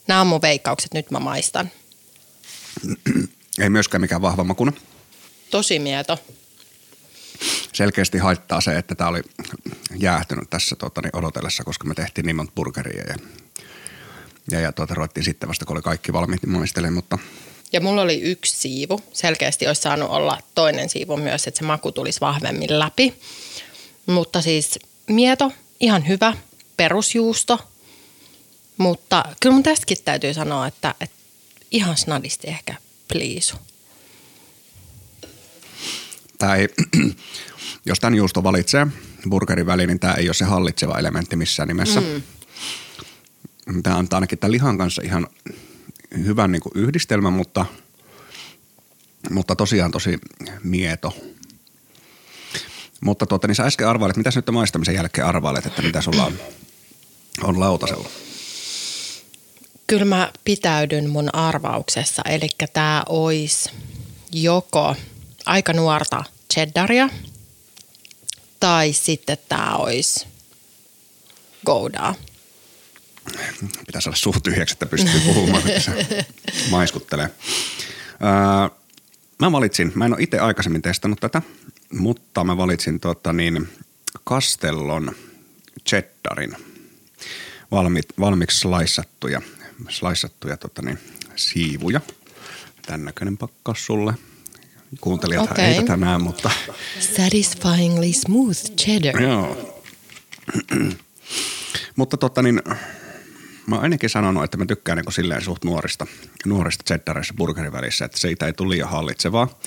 Nämä 0.08 0.22
on 0.22 0.28
mun 0.28 0.42
veikkaukset, 0.42 0.94
nyt 0.94 1.12
mä 1.12 1.20
maistan. 1.20 1.72
Ei 3.60 3.70
myöskään 3.70 4.02
mikään 4.02 4.22
vahva 4.22 4.44
makuna. 4.44 4.74
Tosi 5.50 5.80
mieto. 5.80 6.20
selkeästi 7.74 8.18
haittaa 8.18 8.62
se, 8.62 8.78
että 8.78 8.96
tämä 8.96 9.10
oli 9.10 9.22
jäähtynyt 10.00 10.50
tässä 10.50 10.76
tota, 10.76 11.02
niin 11.02 11.16
odotellessa, 11.16 11.64
koska 11.64 11.88
me 11.88 11.94
tehtiin 11.94 12.26
niin 12.26 12.36
monta 12.36 12.54
burgeria 12.56 13.04
ja, 13.08 13.16
ja, 14.52 14.60
ja 14.60 14.72
tuota, 14.72 14.94
ruvettiin 14.96 15.24
sitten 15.24 15.50
vasta, 15.50 15.66
kun 15.66 15.76
oli 15.78 15.82
kaikki 15.82 16.14
valmiit, 16.14 16.44
niin 16.44 16.52
maistelemaan, 16.52 16.94
mutta 16.94 17.18
Ja 17.74 17.82
mulla 17.82 18.02
oli 18.02 18.22
yksi 18.22 18.56
siivu. 18.56 19.02
Selkeästi 19.14 19.68
olisi 19.68 19.82
saanut 19.82 20.10
olla 20.10 20.40
toinen 20.56 20.90
siivu 20.90 21.18
myös, 21.18 21.48
että 21.48 21.58
se 21.58 21.66
maku 21.66 21.92
tulisi 21.92 22.22
vahvemmin 22.22 22.80
läpi. 22.80 23.14
Mutta 24.06 24.42
siis 24.42 24.80
mieto, 25.08 25.52
ihan 25.80 26.08
hyvä, 26.08 26.34
perusjuusto. 26.78 27.60
Mutta 28.78 29.26
kyllä 29.40 29.54
mun 29.54 29.64
tästäkin 29.64 29.98
täytyy 30.06 30.34
sanoa, 30.34 30.68
että, 30.68 30.96
että 31.02 31.16
ihan 31.72 31.98
snadisti 31.98 32.48
ehkä 32.48 32.76
pliisu. 33.08 33.56
ei, 36.58 36.68
jos 37.86 38.00
tämän 38.00 38.16
juusto 38.16 38.44
valitsee 38.44 38.88
burgerin 39.30 39.66
väliin, 39.66 39.88
niin 39.88 40.00
tämä 40.00 40.14
ei 40.14 40.28
ole 40.28 40.34
se 40.34 40.46
hallitseva 40.46 41.00
elementti 41.00 41.36
missään 41.36 41.68
nimessä. 41.68 42.02
Mm. 42.02 43.84
Tämä 43.84 43.98
antaa 43.98 44.18
ainakin 44.18 44.40
tämän 44.40 44.52
lihan 44.52 44.78
kanssa 44.78 45.02
ihan 45.06 45.28
hyvän 46.18 46.52
niin 46.52 46.62
kuin 46.62 46.74
yhdistelmän, 46.76 47.34
mutta, 47.34 47.66
mutta 49.30 49.56
tosiaan 49.56 49.92
tosi 49.92 50.20
mieto. 50.64 51.18
Mutta 53.02 53.26
tuota, 53.26 53.48
niin 53.48 53.56
sä 53.56 53.64
äsken 53.64 53.88
arvailit, 53.88 54.18
mitä 54.18 54.32
sä 54.32 54.38
nyt 54.38 54.50
maistamisen 54.52 54.96
jälkeen 54.96 55.28
arvailet, 55.28 55.66
että 55.66 55.82
mitä 55.82 56.02
sulla 56.02 56.26
on, 56.26 56.34
on 57.44 57.60
lautasella? 57.60 58.10
Kyllä 59.92 60.06
mä 60.06 60.32
pitäydyn 60.44 61.10
mun 61.10 61.36
arvauksessa, 61.36 62.22
eli 62.30 62.48
tämä 62.74 63.04
olisi 63.10 63.70
joko 64.32 64.96
aika 65.46 65.74
nuorta 65.74 66.24
cheddaria 66.54 67.10
tai 68.60 68.94
sitten 68.94 69.38
tämä 69.50 69.76
olisi 69.76 70.28
goudaa. 71.66 72.16
Pitäisi 73.86 74.10
olla 74.10 74.18
suht 74.18 74.44
tyhjäksi, 74.44 74.74
että 74.74 74.86
pystyy 74.86 75.20
puhumaan, 75.20 75.64
kun 75.64 75.82
se 75.82 76.26
maiskuttelee. 76.72 77.30
Öö, 77.30 78.78
mä 79.40 79.52
valitsin, 79.52 79.92
mä 79.96 80.06
en 80.06 80.14
ole 80.14 80.24
itse 80.24 80.40
aikaisemmin 80.40 80.82
testannut 80.82 81.20
tätä, 81.20 81.42
mutta 81.94 82.44
mä 82.44 82.58
valitsin 82.58 83.00
tota 83.00 83.34
niin, 83.34 83.70
Castellon 84.30 85.16
cheddarin 85.90 86.56
valmi, 87.72 88.02
valmiiksi 88.20 88.60
slaissattuja, 88.60 89.42
slaissattuja 89.90 90.58
tota 90.58 90.82
niin, 90.82 91.00
siivuja. 91.36 92.02
Tän 92.86 93.06
näköinen 93.06 93.38
pakkaus 93.38 93.86
sulle. 93.86 94.14
Kuuntelijat 95.02 95.52
Okei. 95.52 95.66
ei 95.66 95.76
tätä 95.76 95.98
näe, 95.98 96.18
mutta 96.18 96.52
Satisfyingly 97.00 98.14
smooth 98.14 98.76
cheddar. 98.78 99.22
Joo. 99.22 99.76
Mutta 101.96 102.18
totta 102.18 102.42
niin, 102.42 102.62
mä 103.68 103.76
oon 103.76 103.84
ainakin 103.84 104.10
sanonut, 104.10 104.44
että 104.44 104.58
mä 104.58 104.66
tykkään 104.66 104.98
niin 104.98 105.14
silleen 105.14 105.42
suht 105.42 105.64
nuorista, 105.64 106.08
nuorista 106.46 106.84
cheddareissa 106.88 107.34
burgerin 107.38 107.72
välissä, 107.72 108.06
että 108.06 108.20
siitä 108.20 108.46
ei 108.46 108.54
tule 108.54 108.70
liian 108.70 108.90
hallitsevaa. 108.90 109.60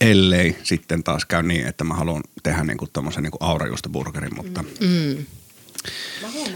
Ellei 0.00 0.56
sitten 0.62 1.04
taas 1.04 1.24
käy 1.24 1.42
niin, 1.42 1.66
että 1.66 1.84
mä 1.84 1.94
haluan 1.94 2.22
tehdä 2.42 2.64
niin 2.64 2.78
kuin 2.78 2.90
tommosen 2.92 3.22
niin 3.22 3.30
kuin 3.30 3.42
aurajuusta 3.42 3.88
burgerin, 3.88 4.36
mutta 4.36 4.64
Mm. 4.80 5.26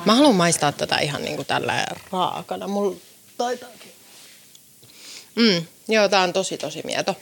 Mä 0.04 0.14
haluan 0.14 0.34
maistaa 0.34 0.72
tätä 0.72 0.98
ihan 0.98 1.22
niin 1.22 1.36
kuin 1.36 1.46
tällä 1.46 1.86
raakana. 2.12 2.68
Mulla 2.68 2.96
taitaakin. 3.38 3.92
Mm, 5.36 5.66
joo, 5.88 6.08
tää 6.08 6.22
on 6.22 6.32
tosi 6.32 6.58
tosi 6.58 6.80
mieto. 6.84 7.16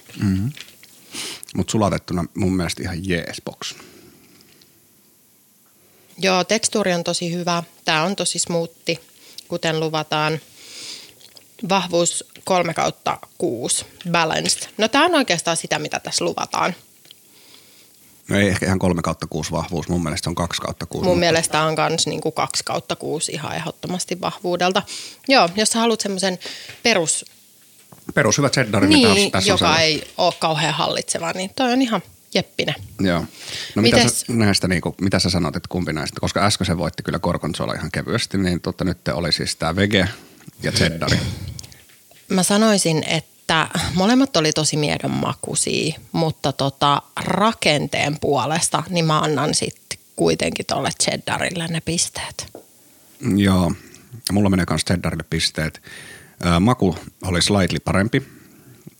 Mutta 1.56 1.70
sulatettuna 1.70 2.24
mun 2.34 2.56
mielestä 2.56 2.82
ihan 2.82 3.08
jees 3.08 3.42
box. 3.44 3.74
Joo, 6.18 6.44
tekstuuri 6.44 6.94
on 6.94 7.04
tosi 7.04 7.32
hyvä. 7.32 7.62
Tää 7.84 8.02
on 8.02 8.16
tosi 8.16 8.38
smoothi, 8.38 8.98
kuten 9.48 9.80
luvataan. 9.80 10.40
Vahvuus 11.68 12.24
3 12.44 12.74
kautta 12.74 13.18
6, 13.38 13.86
balanced. 14.10 14.68
No 14.78 14.88
tää 14.88 15.02
on 15.02 15.14
oikeastaan 15.14 15.56
sitä, 15.56 15.78
mitä 15.78 16.00
tässä 16.00 16.24
luvataan. 16.24 16.74
No 18.30 18.38
ei 18.38 18.48
ehkä 18.48 18.66
ihan 18.66 18.78
kolme 18.78 19.02
kautta 19.02 19.26
kuusi 19.30 19.50
vahvuus, 19.50 19.88
mun 19.88 20.02
mielestä 20.02 20.24
se 20.24 20.30
on 20.30 20.34
kaksi 20.34 20.60
kautta 20.62 20.86
kuusi. 20.86 21.08
Mun 21.08 21.18
mielestä 21.18 21.62
on 21.62 21.76
kans 21.76 22.06
niinku 22.06 22.32
2 22.32 22.64
kautta 22.64 22.96
6 22.96 23.32
ihan 23.32 23.56
ehdottomasti 23.56 24.20
vahvuudelta. 24.20 24.82
Joo, 25.28 25.48
jos 25.56 25.68
sä 25.70 25.78
haluat 25.78 26.00
semmoisen 26.00 26.38
perus, 26.82 27.24
Perus 28.14 28.38
hyvä 28.38 28.48
cheddar, 28.50 28.86
mitä 28.86 29.08
niin, 29.14 29.32
tässä 29.32 29.52
on 29.52 29.54
joka 29.54 29.58
sellainen. 29.58 29.84
ei 29.86 30.04
ole 30.18 30.32
kauhean 30.38 30.74
hallitseva, 30.74 31.32
niin 31.32 31.50
toi 31.56 31.72
on 31.72 31.82
ihan 31.82 32.02
jeppinen. 32.34 32.74
Joo. 33.00 33.24
No 33.74 33.82
mitä 33.82 33.96
Mites- 33.96 34.20
sä, 34.20 34.24
näistä, 34.28 34.68
niinku, 34.68 34.94
mitä 35.00 35.18
sä 35.18 35.30
sanot, 35.30 35.56
että 35.56 35.68
kumpi 35.68 35.92
näistä? 35.92 36.20
Koska 36.20 36.46
äsken 36.46 36.66
se 36.66 36.78
voitti 36.78 37.02
kyllä 37.02 37.18
Gorgonzola 37.18 37.74
ihan 37.74 37.90
kevyesti, 37.90 38.38
niin 38.38 38.60
totta, 38.60 38.84
nyt 38.84 39.08
oli 39.08 39.32
siis 39.32 39.56
tämä 39.56 39.76
vege 39.76 40.08
ja 40.62 40.72
cheddari. 40.72 41.18
Mä 42.28 42.42
sanoisin, 42.42 43.04
että 43.06 43.29
molemmat 43.94 44.36
oli 44.36 44.52
tosi 44.52 44.76
miedon 44.76 45.10
makuisia, 45.10 46.00
mutta 46.12 46.52
tota, 46.52 47.02
rakenteen 47.16 48.20
puolesta 48.20 48.82
niin 48.88 49.04
mä 49.04 49.18
annan 49.18 49.54
sitten 49.54 49.98
kuitenkin 50.16 50.66
tolle 50.66 50.90
cheddarille 51.02 51.66
ne 51.68 51.80
pisteet. 51.80 52.46
Joo, 53.36 53.72
mulla 54.32 54.50
menee 54.50 54.66
myös 54.70 54.84
cheddarille 54.84 55.24
pisteet. 55.30 55.82
Ää, 56.42 56.60
Maku 56.60 56.96
oli 57.22 57.42
slightly 57.42 57.78
parempi 57.84 58.22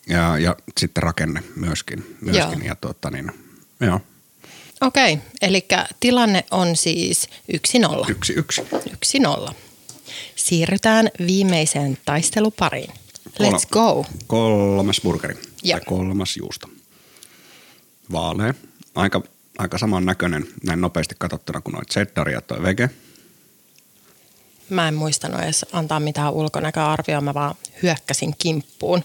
ja, 0.09 0.39
ja 0.39 0.57
sitten 0.79 1.03
rakenne 1.03 1.43
myöskin. 1.57 2.17
myöskin. 2.21 2.59
Joo. 2.59 2.67
Ja 2.67 2.75
tota 2.75 3.11
niin, 3.11 3.31
joo, 3.81 4.01
Okei, 4.81 5.19
eli 5.43 5.67
tilanne 6.01 6.45
on 6.51 6.77
siis 6.77 7.29
1-0. 8.07 8.11
yksi 8.11 8.33
yksi. 8.33 8.63
1-0. 9.51 9.53
Siirrytään 10.37 11.11
viimeiseen 11.27 11.99
taistelupariin. 12.05 12.91
Let's 13.41 13.67
go. 13.71 14.07
Kolmas 14.27 15.01
burgeri 15.01 15.35
Joo. 15.63 15.79
tai 15.79 15.87
kolmas 15.87 16.37
juusto. 16.37 16.69
Vaalea. 18.13 18.55
Aika, 18.95 19.23
aika 19.59 19.79
saman 19.79 20.07
näköinen 20.07 20.47
näin 20.65 20.81
nopeasti 20.81 21.15
katsottuna 21.19 21.61
kuin 21.61 21.73
noin 21.73 21.87
cheddar 21.87 22.29
ja 22.29 22.41
toi 22.41 22.63
vege. 22.63 22.91
Mä 24.71 24.89
en 24.89 24.95
muistanut 24.95 25.41
edes 25.41 25.67
antaa 25.73 26.01
mitään 26.01 26.33
ulkonäköarvioa, 26.33 27.21
mä 27.21 27.35
vaan 27.35 27.55
hyökkäsin 27.83 28.35
kimppuun. 28.39 29.05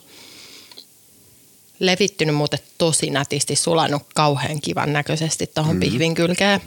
Levittynyt 1.79 2.35
muuten 2.35 2.59
tosi 2.77 3.09
nätisti, 3.09 3.55
sulannut 3.55 4.03
kauhean 4.15 4.61
kivan 4.61 4.93
näköisesti 4.93 5.47
tuohon 5.47 5.75
mm. 5.75 5.79
pihvin 5.79 6.15
kylkeen. 6.15 6.61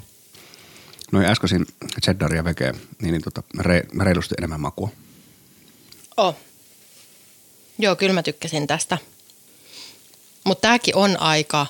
Noin 1.12 1.26
äskeisen 1.26 1.66
cheddar 2.04 2.34
ja 2.34 2.44
vege, 2.44 2.72
niin, 2.72 3.12
niin 3.12 3.22
tota, 3.22 3.42
re, 3.58 3.82
reilusti 4.00 4.34
enemmän 4.38 4.60
makua. 4.60 4.88
Oh. 6.16 6.36
Joo, 7.78 7.96
kyllä 7.96 8.12
mä 8.12 8.22
tykkäsin 8.22 8.66
tästä. 8.66 8.98
Mutta 10.44 10.62
tääkin 10.68 10.96
on 10.96 11.20
aika 11.20 11.66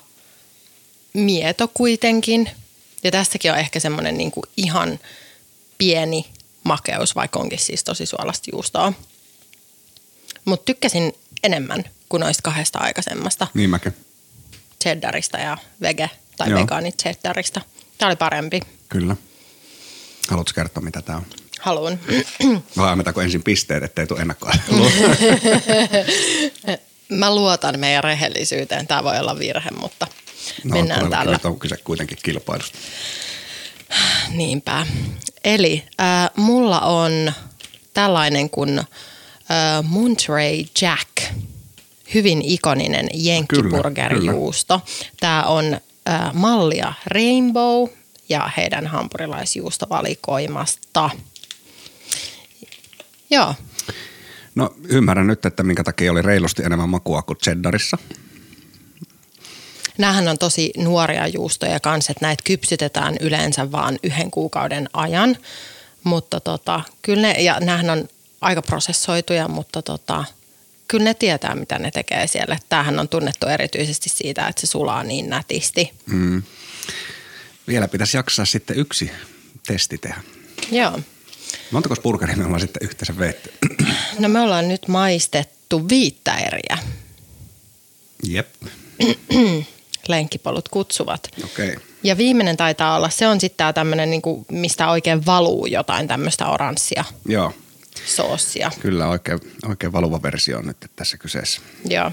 mieto 1.15 1.69
kuitenkin. 1.75 2.50
Ja 3.05 3.11
tässäkin 3.11 3.53
on 3.53 3.59
ehkä 3.59 3.81
semmoinen 3.81 4.19
niinku 4.19 4.45
ihan 4.57 4.99
pieni 5.79 6.27
makeus, 6.65 7.15
vaikka 7.15 7.38
onkin 7.38 7.59
siis 7.59 7.85
tosi 7.85 8.07
suolasta 8.07 8.50
juustoa. 8.53 8.93
Mutta 10.45 10.65
tykkäsin 10.65 11.12
enemmän 11.43 11.85
kuin 12.09 12.21
noista 12.21 12.43
kahdesta 12.43 12.79
aikaisemmasta. 12.79 13.47
Niin 13.55 13.71
mäkin. 13.71 13.95
cheddarista 14.83 15.38
ja 15.38 15.57
vege 15.81 16.11
tai 16.37 16.50
Joo. 16.50 16.61
vegaani 16.61 16.93
cheddarista. 16.93 17.61
Tämä 17.99 18.09
oli 18.09 18.17
parempi. 18.17 18.61
Kyllä. 18.89 19.17
Haluatko 20.28 20.52
kertoa, 20.54 20.82
mitä 20.82 21.02
tämä 21.02 21.19
on? 21.19 21.26
Haluan. 21.58 22.00
Vai 22.76 22.92
annetaanko 22.92 23.21
ensin 23.21 23.42
pisteet, 23.42 23.82
ettei 23.82 24.06
tule 24.06 24.21
ennakkoa? 24.21 24.52
Mä 27.08 27.34
luotan 27.34 27.80
meidän 27.80 28.04
rehellisyyteen. 28.04 28.86
Tämä 28.86 29.04
voi 29.04 29.18
olla 29.18 29.38
virhe, 29.38 29.71
mutta 29.80 30.06
No, 30.64 30.75
mennään 30.75 31.10
tällä. 31.10 31.32
nyt 31.32 31.44
on 31.44 31.58
kyse 31.58 31.76
kuitenkin 31.76 32.18
kilpailusta. 32.23 32.78
Niinpä. 34.30 34.86
Eli 35.44 35.84
äh, 36.00 36.30
mulla 36.36 36.80
on 36.80 37.32
tällainen 37.94 38.50
kuin 38.50 38.78
äh, 38.78 38.86
Monterey 39.82 40.64
Jack. 40.82 41.08
Hyvin 42.14 42.42
ikoninen 42.44 43.08
jenkkiburgerijuusto. 43.14 44.80
Tämä 45.21 45.42
on 45.42 45.80
äh, 46.08 46.34
mallia 46.34 46.92
Rainbow 47.06 47.88
ja 48.28 48.50
heidän 48.56 48.86
hampurilaisjuustovalikoimasta. 48.86 51.10
Joo, 53.30 53.54
No 54.58 54.75
ymmärrän 54.88 55.26
nyt, 55.26 55.47
että 55.47 55.62
minkä 55.62 55.84
takia 55.84 56.12
oli 56.12 56.23
reilusti 56.23 56.62
enemmän 56.62 56.88
makua 56.88 57.23
kuin 57.23 57.38
cheddarissa. 57.38 57.99
Nämähän 59.99 60.28
on 60.28 60.38
tosi 60.38 60.73
nuoria 60.76 61.26
juustoja 61.26 61.80
kanssa, 61.80 62.12
että 62.12 62.26
näitä 62.26 62.43
kypsytetään 62.47 63.17
yleensä 63.21 63.73
vaan 63.73 63.99
yhden 64.02 64.30
kuukauden 64.30 64.88
ajan. 64.93 65.36
Mutta 66.04 66.41
tota, 66.41 66.80
kyllä 67.02 67.23
ne, 67.23 67.32
ja 67.32 67.60
nämähän 67.60 67.91
on 67.91 68.08
aika 68.41 68.62
prosessoituja, 68.62 69.49
mutta 69.49 69.82
tota, 69.82 70.25
kyllä 70.88 71.04
ne 71.04 71.14
tietää, 71.14 71.54
mitä 71.54 71.78
ne 71.78 71.91
tekee 71.91 72.26
siellä. 72.26 72.58
Tämähän 72.69 72.99
on 72.99 73.08
tunnettu 73.08 73.47
erityisesti 73.47 74.08
siitä, 74.08 74.49
että 74.49 74.60
se 74.60 74.67
sulaa 74.67 75.04
niin 75.04 75.30
nätisti. 75.30 75.93
Mm. 76.06 76.43
Vielä 77.69 77.88
pitäisi 77.88 78.17
jaksaa 78.17 78.45
sitten 78.45 78.76
yksi 78.76 79.10
testi 79.67 79.99
tehdä. 79.99 80.21
Joo. 80.71 81.00
Montako 81.71 81.95
burgeria 82.02 82.37
me 82.37 82.45
ollaan 82.45 82.61
sitten 82.61 82.89
yhteensä 82.89 83.19
veetty? 83.19 83.52
No 84.19 84.28
me 84.28 84.41
ollaan 84.41 84.69
nyt 84.69 84.89
maistettu 84.89 85.89
viittä 85.89 86.35
eriä. 86.35 86.78
Jep, 88.23 88.49
Lenkkipolut 90.09 90.69
kutsuvat. 90.69 91.28
okei. 91.45 91.69
Okay. 91.73 91.83
Ja 92.02 92.17
viimeinen 92.17 92.57
taitaa 92.57 92.97
olla, 92.97 93.11
se 93.11 93.28
on 93.28 93.41
sitten 93.41 93.57
tämä 93.57 93.73
tämmöinen, 93.73 94.11
niinku, 94.11 94.47
mistä 94.52 94.91
oikein 94.91 95.26
valuu 95.26 95.67
jotain 95.67 96.09
tämmöistä 96.09 96.49
oranssia 96.49 97.04
Joo, 97.28 97.52
soossia. 98.07 98.71
kyllä 98.81 99.09
oikein, 99.09 99.41
oikein 99.69 99.93
valuva 99.93 100.23
versio 100.23 100.59
on 100.59 100.67
nyt 100.67 100.76
tässä 100.97 101.17
kyseessä. 101.17 101.61
Joo. 101.89 102.13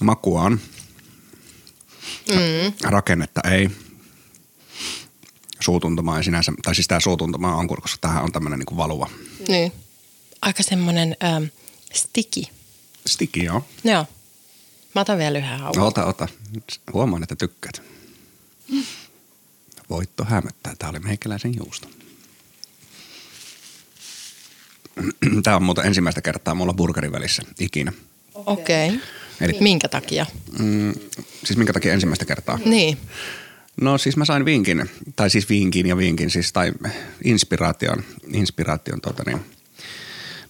Makua 0.00 0.42
on. 0.42 0.60
Mm. 2.30 2.72
Rakennetta 2.84 3.40
ei. 3.50 3.70
Suutuntuma 5.60 6.16
ei 6.18 6.24
sinänsä, 6.24 6.52
tai 6.62 6.74
siis 6.74 6.88
tämä 6.88 7.00
suutuntuma 7.00 7.56
on 7.56 7.68
kurkussa, 7.68 7.96
tähän 8.00 8.24
on 8.24 8.32
tämmöinen 8.32 8.58
niin 8.58 8.76
valuva. 8.76 9.10
Niin. 9.48 9.72
Aika 10.42 10.62
semmoinen 10.62 11.16
ähm, 11.24 11.44
sticky. 11.92 12.42
Sticky, 13.06 13.40
joo. 13.40 13.64
Joo. 13.84 14.06
Mä 14.94 15.00
otan 15.00 15.18
vielä 15.18 15.38
yhden 15.38 15.58
haukun. 15.58 15.80
No, 15.80 15.86
ota, 15.86 16.04
ota. 16.04 16.28
Nyt 16.54 16.80
Huomaan, 16.92 17.22
että 17.22 17.36
tykkäät. 17.36 17.82
Voitto 19.90 20.24
hämöttää. 20.24 20.74
Tämä 20.78 20.90
oli 20.90 20.98
meikäläisen 20.98 21.54
juusto. 21.56 21.88
Tämä 25.42 25.56
on 25.56 25.62
muuten 25.62 25.86
ensimmäistä 25.86 26.22
kertaa 26.22 26.54
mulla 26.54 26.72
burgerin 26.72 27.12
välissä 27.12 27.42
ikinä. 27.60 27.92
Okei. 28.34 28.88
Okay. 28.88 29.00
Eli- 29.40 29.56
Minkä 29.60 29.88
takia? 29.88 30.26
Mm, 30.58 30.94
siis 31.44 31.56
minkä 31.56 31.72
takia 31.72 31.92
ensimmäistä 31.92 32.24
kertaa? 32.24 32.58
Niin. 32.64 32.98
No 33.80 33.98
siis 33.98 34.16
mä 34.16 34.24
sain 34.24 34.44
vinkin, 34.44 34.90
tai 35.16 35.30
siis 35.30 35.48
vinkin 35.48 35.86
ja 35.86 35.96
vinkin, 35.96 36.30
siis 36.30 36.52
tai 36.52 36.72
inspiraation, 37.24 38.04
inspiraation 38.32 39.00
tota 39.00 39.22
niin, 39.26 39.44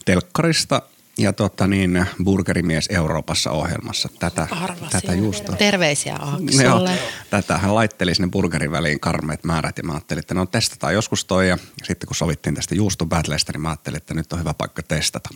telkkarista 0.05 0.83
ja 1.19 1.33
tota 1.33 1.67
niin, 1.67 2.07
Burgerimies 2.25 2.87
Euroopassa 2.91 3.51
ohjelmassa. 3.51 4.09
Tätä, 4.19 4.47
Arvasin. 4.51 4.89
tätä 4.91 5.15
juustoa. 5.15 5.57
Terveisiä 5.57 6.19
Joo, 6.21 6.31
Aaksolle. 6.31 6.99
tätä 7.31 7.59
hän 7.59 7.75
laitteli 7.75 8.15
sinne 8.15 8.29
burgerin 8.29 8.71
väliin 8.71 9.01
karmeet 9.01 9.45
määrät 9.45 9.79
ja 9.79 9.85
mä 9.85 9.93
ajattelin, 9.93 10.19
että 10.19 10.35
no 10.35 10.47
testataan 10.47 10.95
joskus 10.95 11.25
toi 11.25 11.49
ja 11.49 11.59
sitten 11.85 12.07
kun 12.07 12.17
sovittiin 12.17 12.55
tästä 12.55 12.75
juustobattleista, 12.75 13.53
niin 13.53 13.61
mä 13.61 13.69
ajattelin, 13.69 13.97
että 13.97 14.15
nyt 14.15 14.33
on 14.33 14.39
hyvä 14.39 14.55
paikka 14.55 14.83
testata. 14.83 15.29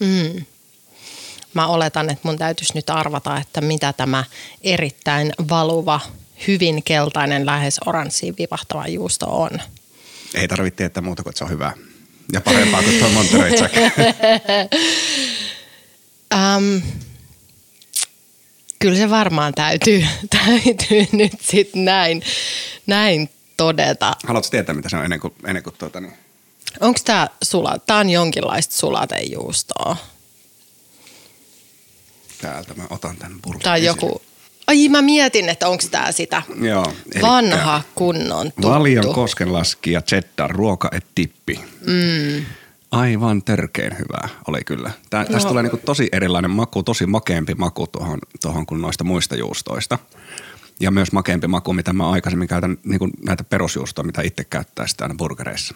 Mm. 0.00 0.44
Mä 1.54 1.66
oletan, 1.66 2.10
että 2.10 2.28
mun 2.28 2.38
täytyisi 2.38 2.72
nyt 2.74 2.90
arvata, 2.90 3.38
että 3.38 3.60
mitä 3.60 3.92
tämä 3.92 4.24
erittäin 4.62 5.32
valuva, 5.50 6.00
hyvin 6.46 6.82
keltainen, 6.82 7.46
lähes 7.46 7.78
oranssiin 7.86 8.34
vivahtava 8.38 8.86
juusto 8.86 9.26
on. 9.26 9.50
Ei 10.34 10.48
tarvitse 10.48 10.76
tietää 10.76 11.02
muuta 11.02 11.22
kuin, 11.22 11.30
että 11.30 11.38
se 11.38 11.44
on 11.44 11.50
hyvää. 11.50 11.72
Ja 12.32 12.40
parempaa 12.40 12.82
kuin 12.82 12.98
tuo 12.98 13.08
Monterey 13.08 13.54
Jack. 13.54 13.74
Um, 16.34 16.82
kyllä 18.78 18.96
se 18.96 19.10
varmaan 19.10 19.54
täytyy, 19.54 20.04
täytyy 20.44 21.06
nyt 21.12 21.32
sitten 21.40 21.84
näin, 21.84 22.22
näin 22.86 23.30
todeta. 23.56 24.12
Haluatko 24.26 24.50
tietää, 24.50 24.74
mitä 24.74 24.88
se 24.88 24.96
on 24.96 25.04
ennen 25.04 25.20
kuin, 25.20 25.34
ennen 25.46 25.62
kuin 25.62 25.74
tuota, 25.78 26.00
niin, 26.00 26.12
Onko 26.80 27.00
tämä 27.04 27.28
sula? 27.42 27.78
Tämä 27.86 28.00
on 28.00 28.10
jonkinlaista 28.10 28.74
sulatejuustoa. 28.74 29.96
Täältä 32.40 32.74
mä 32.74 32.86
otan 32.90 33.16
tämän 33.16 33.40
burkin 33.42 33.62
Tämä 33.62 33.74
on 33.74 33.82
joku... 33.82 34.22
Ai 34.70 34.88
mä 34.88 35.02
mietin, 35.02 35.48
että 35.48 35.68
onko 35.68 35.84
tämä 35.90 36.12
sitä 36.12 36.42
Joo, 36.60 36.92
vanha 37.22 37.82
kunnon 37.94 38.52
tuttu. 38.52 38.68
Valion 38.68 39.14
koskenlaskija 39.14 40.02
cheddar 40.02 40.50
ruoka 40.50 40.88
et 40.92 41.06
tippi. 41.14 41.60
Mm. 41.86 42.44
Aivan 42.90 43.42
törkeen 43.42 43.98
hyvää 43.98 44.28
oli 44.48 44.60
kyllä. 44.66 44.90
Tää, 45.10 45.24
tästä 45.24 45.42
No. 45.42 45.48
tulee 45.48 45.62
niinku 45.62 45.76
tosi 45.84 46.08
erilainen 46.12 46.50
maku, 46.50 46.82
tosi 46.82 47.06
makeampi 47.06 47.54
maku 47.54 47.86
tuohon, 47.86 48.18
tuohon 48.42 48.66
kuin 48.66 48.80
noista 48.80 49.04
muista 49.04 49.36
juustoista. 49.36 49.98
Ja 50.80 50.90
myös 50.90 51.12
makeampi 51.12 51.46
maku, 51.46 51.72
mitä 51.72 51.92
mä 51.92 52.10
aikaisemmin 52.10 52.48
käytän 52.48 52.76
niinku 52.84 53.08
näitä 53.26 53.44
perusjuustoja, 53.44 54.06
mitä 54.06 54.22
itse 54.22 54.44
käyttää 54.44 54.86
sitä 54.86 55.04
aina 55.04 55.14
burgereissa. 55.18 55.74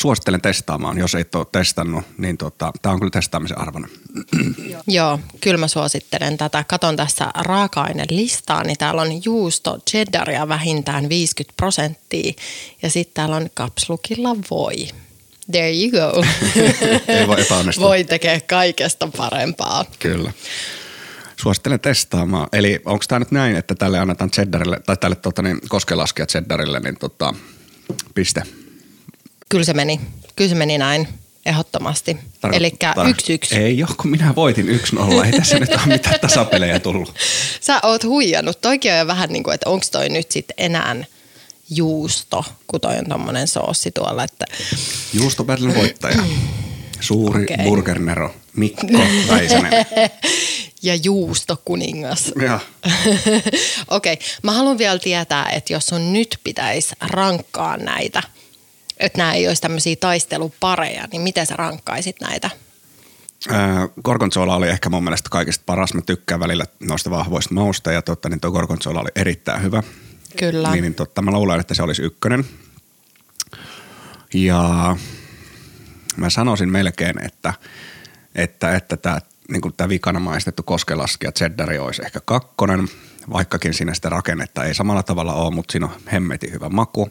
Suosittelen 0.00 0.40
testaamaan, 0.40 0.98
jos 0.98 1.14
et 1.14 1.34
ole 1.34 1.46
testannut, 1.52 2.04
niin 2.18 2.38
tota, 2.38 2.72
tämä 2.82 2.92
on 2.92 2.98
kyllä 2.98 3.10
testaamisen 3.10 3.58
arvona. 3.58 3.88
Joo, 4.86 5.18
kyllä 5.40 5.58
mä 5.58 5.68
suosittelen 5.68 6.36
tätä. 6.36 6.64
Katon 6.68 6.96
tässä 6.96 7.30
raaka-ainelistaa, 7.34 8.64
niin 8.64 8.78
täällä 8.78 9.02
on 9.02 9.24
juusto 9.24 9.78
cheddaria 9.90 10.48
vähintään 10.48 11.08
50 11.08 11.56
prosenttia 11.56 12.32
ja 12.82 12.90
sitten 12.90 13.14
täällä 13.14 13.36
on 13.36 13.50
kapslukilla 13.54 14.36
voi. 14.50 14.88
There 15.50 15.72
you 15.72 15.90
go. 15.90 16.24
Ei 17.08 17.26
voi 17.26 17.40
epäonnistua. 17.40 17.88
Voi 17.88 18.04
tekee 18.04 18.40
kaikesta 18.40 19.08
parempaa. 19.16 19.84
Kyllä. 19.98 20.32
Suosittelen 21.36 21.80
testaamaan. 21.80 22.48
Eli 22.52 22.80
onko 22.84 23.04
tämä 23.08 23.18
nyt 23.18 23.30
näin, 23.30 23.56
että 23.56 23.74
tälle 23.74 23.98
annetaan 23.98 24.30
cheddarille, 24.30 24.80
tai 24.86 24.96
tälle 24.96 25.16
tota, 25.16 25.42
niin, 25.42 25.60
koskelaskija 25.68 26.26
cheddarille, 26.26 26.80
niin 26.80 26.96
tota, 26.96 27.34
piste. 28.14 28.42
Kyllä 29.52 29.64
se 29.64 29.74
meni. 29.74 30.00
Kyllä 30.36 30.48
se 30.48 30.54
meni 30.54 30.78
näin. 30.78 31.08
Ehdottomasti. 31.46 32.16
Tarko- 32.40 32.56
Eli 32.56 32.72
tar- 32.84 33.08
yksi 33.08 33.32
yksi. 33.32 33.56
Ei 33.56 33.82
ole, 33.82 33.90
kun 33.96 34.10
minä 34.10 34.34
voitin 34.34 34.66
1-0. 34.68 35.24
Ei 35.24 35.32
tässä 35.32 35.58
nyt 35.58 35.70
ole 35.70 35.86
mitään 35.86 36.20
tasapelejä 36.28 36.78
tullut. 36.78 37.14
Sä 37.60 37.80
oot 37.82 38.04
huijannut. 38.04 38.60
Toikin 38.60 38.92
on 38.92 38.98
jo 38.98 39.06
vähän 39.06 39.30
niin 39.30 39.42
kuin, 39.42 39.54
että 39.54 39.70
onko 39.70 39.86
toi 39.92 40.08
nyt 40.08 40.30
sitten 40.30 40.54
enää 40.58 40.96
juusto, 41.70 42.44
kun 42.66 42.80
toi 42.80 42.98
on 42.98 43.08
tommonen 43.08 43.48
soossi 43.48 43.90
tuolla. 43.90 44.24
Että 44.24 44.44
Juustopätlän 45.12 45.74
voittaja. 45.74 46.22
Suuri 47.00 47.44
okay. 47.44 47.64
burgernero 47.64 48.34
Mikko 48.56 48.86
Väisänen. 49.28 49.72
ja 50.82 50.94
juusto 50.94 51.62
kuningas. 51.64 52.32
Okei, 53.88 54.12
okay. 54.12 54.16
mä 54.42 54.52
haluan 54.52 54.78
vielä 54.78 54.98
tietää, 54.98 55.48
että 55.50 55.72
jos 55.72 55.86
sun 55.86 56.12
nyt 56.12 56.38
pitäisi 56.44 56.94
rankkaa 57.00 57.76
näitä, 57.76 58.22
että 58.98 59.18
nämä 59.18 59.34
ei 59.34 59.48
olisi 59.48 59.62
tämmöisiä 59.62 59.96
taistelupareja, 59.96 61.08
niin 61.12 61.22
miten 61.22 61.46
sä 61.46 61.56
rankkaisit 61.56 62.20
näitä? 62.20 62.50
gorgonzola 64.04 64.56
oli 64.56 64.68
ehkä 64.68 64.90
mun 64.90 65.04
mielestä 65.04 65.28
kaikista 65.30 65.62
paras. 65.66 65.94
Mä 65.94 66.02
tykkään 66.02 66.40
välillä 66.40 66.64
noista 66.80 67.10
vahvoista 67.10 67.54
mausta 67.54 67.92
ja 67.92 68.02
totta, 68.02 68.28
niin 68.28 68.40
tuo 68.40 68.50
gorgonzola 68.50 69.00
oli 69.00 69.10
erittäin 69.16 69.62
hyvä. 69.62 69.82
Kyllä. 70.38 70.72
Niin, 70.72 70.82
niin 70.82 70.94
totta, 70.94 71.22
mä 71.22 71.30
luulen, 71.30 71.60
että 71.60 71.74
se 71.74 71.82
olisi 71.82 72.02
ykkönen. 72.02 72.44
Ja 74.34 74.96
mä 76.16 76.30
sanoisin 76.30 76.68
melkein, 76.68 77.24
että, 77.24 77.54
että, 78.34 78.76
että 78.76 78.96
tämä 78.96 79.18
niin 79.48 79.72
tämä 79.76 79.88
vikana 79.88 80.20
maistettu 80.20 80.62
koskelaskija 80.62 81.32
cheddari 81.32 81.78
olisi 81.78 82.02
ehkä 82.04 82.20
kakkonen, 82.24 82.88
vaikkakin 83.32 83.74
siinä 83.74 83.94
sitä 83.94 84.08
rakennetta 84.08 84.64
ei 84.64 84.74
samalla 84.74 85.02
tavalla 85.02 85.34
ole, 85.34 85.54
mutta 85.54 85.72
siinä 85.72 85.86
on 85.86 85.92
hemmetin 86.12 86.52
hyvä 86.52 86.68
maku. 86.68 87.10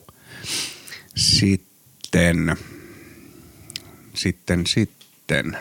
Sitten, 1.15 1.70
sitten, 4.13 4.67
sitten. 4.67 5.57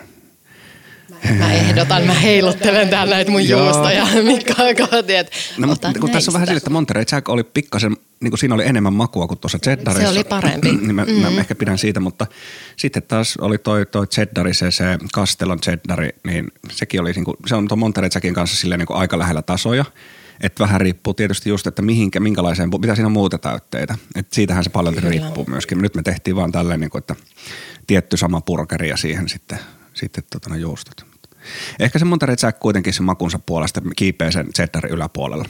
Mä 1.38 1.52
ehdotan, 1.52 2.06
mä 2.06 2.14
heiluttelen 2.14 2.88
täällä 2.88 3.14
näitä 3.14 3.30
mun 3.30 3.48
Joo. 3.48 3.64
juustoja. 3.64 4.06
Mikko 4.22 4.54
kohti, 4.78 5.14
että 5.14 5.32
No, 5.58 5.66
mutta 5.66 5.92
kun 6.00 6.10
tässä 6.10 6.30
on 6.30 6.32
vähän 6.32 6.40
näistä. 6.40 6.50
sille, 6.50 6.56
että 6.56 6.70
Monterey 6.70 7.04
Jack 7.12 7.28
oli 7.28 7.44
pikkasen, 7.44 7.96
niin 8.20 8.30
kuin 8.30 8.38
siinä 8.38 8.54
oli 8.54 8.66
enemmän 8.66 8.92
makua 8.92 9.26
kuin 9.26 9.38
tuossa 9.38 9.58
cheddarissa. 9.58 10.12
Se 10.12 10.18
oli 10.18 10.24
parempi. 10.24 10.72
niin 10.86 10.94
mä, 10.94 11.04
mm. 11.04 11.12
mä, 11.12 11.40
ehkä 11.40 11.54
pidän 11.54 11.78
siitä, 11.78 12.00
mutta 12.00 12.26
sitten 12.76 13.02
taas 13.02 13.36
oli 13.36 13.58
toi, 13.58 13.86
toi 13.86 14.06
cheddari, 14.06 14.54
se, 14.54 14.70
se 14.70 14.84
Castellon 15.14 15.60
cheddari, 15.60 16.10
niin 16.26 16.48
sekin 16.70 17.00
oli, 17.00 17.12
niin 17.12 17.24
kuin, 17.24 17.36
se 17.46 17.54
on 17.54 17.68
tuon 17.68 17.78
Monterey 17.78 18.10
Jackin 18.14 18.34
kanssa 18.34 18.56
silleen 18.56 18.78
niin 18.78 18.86
kuin 18.86 18.96
aika 18.96 19.18
lähellä 19.18 19.42
tasoja. 19.42 19.84
Että 20.40 20.64
vähän 20.64 20.80
riippuu 20.80 21.14
tietysti 21.14 21.50
just, 21.50 21.66
että 21.66 21.82
mihinkä, 21.82 22.20
minkälaiseen, 22.20 22.70
mitä 22.80 22.94
siinä 22.94 23.06
on 23.06 23.12
muuta 23.12 23.38
täytteitä. 23.38 23.98
Että 24.14 24.34
siitähän 24.34 24.64
se 24.64 24.70
paljon 24.70 24.94
Kyllä. 24.94 25.08
riippuu 25.08 25.44
myöskin. 25.48 25.78
Nyt 25.78 25.94
me 25.94 26.02
tehtiin 26.02 26.36
vaan 26.36 26.52
tälleen, 26.52 26.80
niin 26.80 26.90
kuin, 26.90 26.98
että 26.98 27.16
tietty 27.86 28.16
sama 28.16 28.40
burgeri 28.40 28.88
ja 28.88 28.96
siihen 28.96 29.28
sitten, 29.28 29.58
sitten 29.94 30.24
tota, 30.30 30.50
ne 30.50 30.58
juustot. 30.58 31.06
Ehkä 31.78 31.98
se 31.98 32.04
Monterey 32.04 32.36
Jack 32.42 32.60
kuitenkin 32.60 32.92
se 32.92 33.02
makunsa 33.02 33.38
puolesta 33.38 33.82
kiipeää 33.96 34.30
sen 34.30 34.52
cheddarin 34.52 34.92
yläpuolella. 34.92 35.44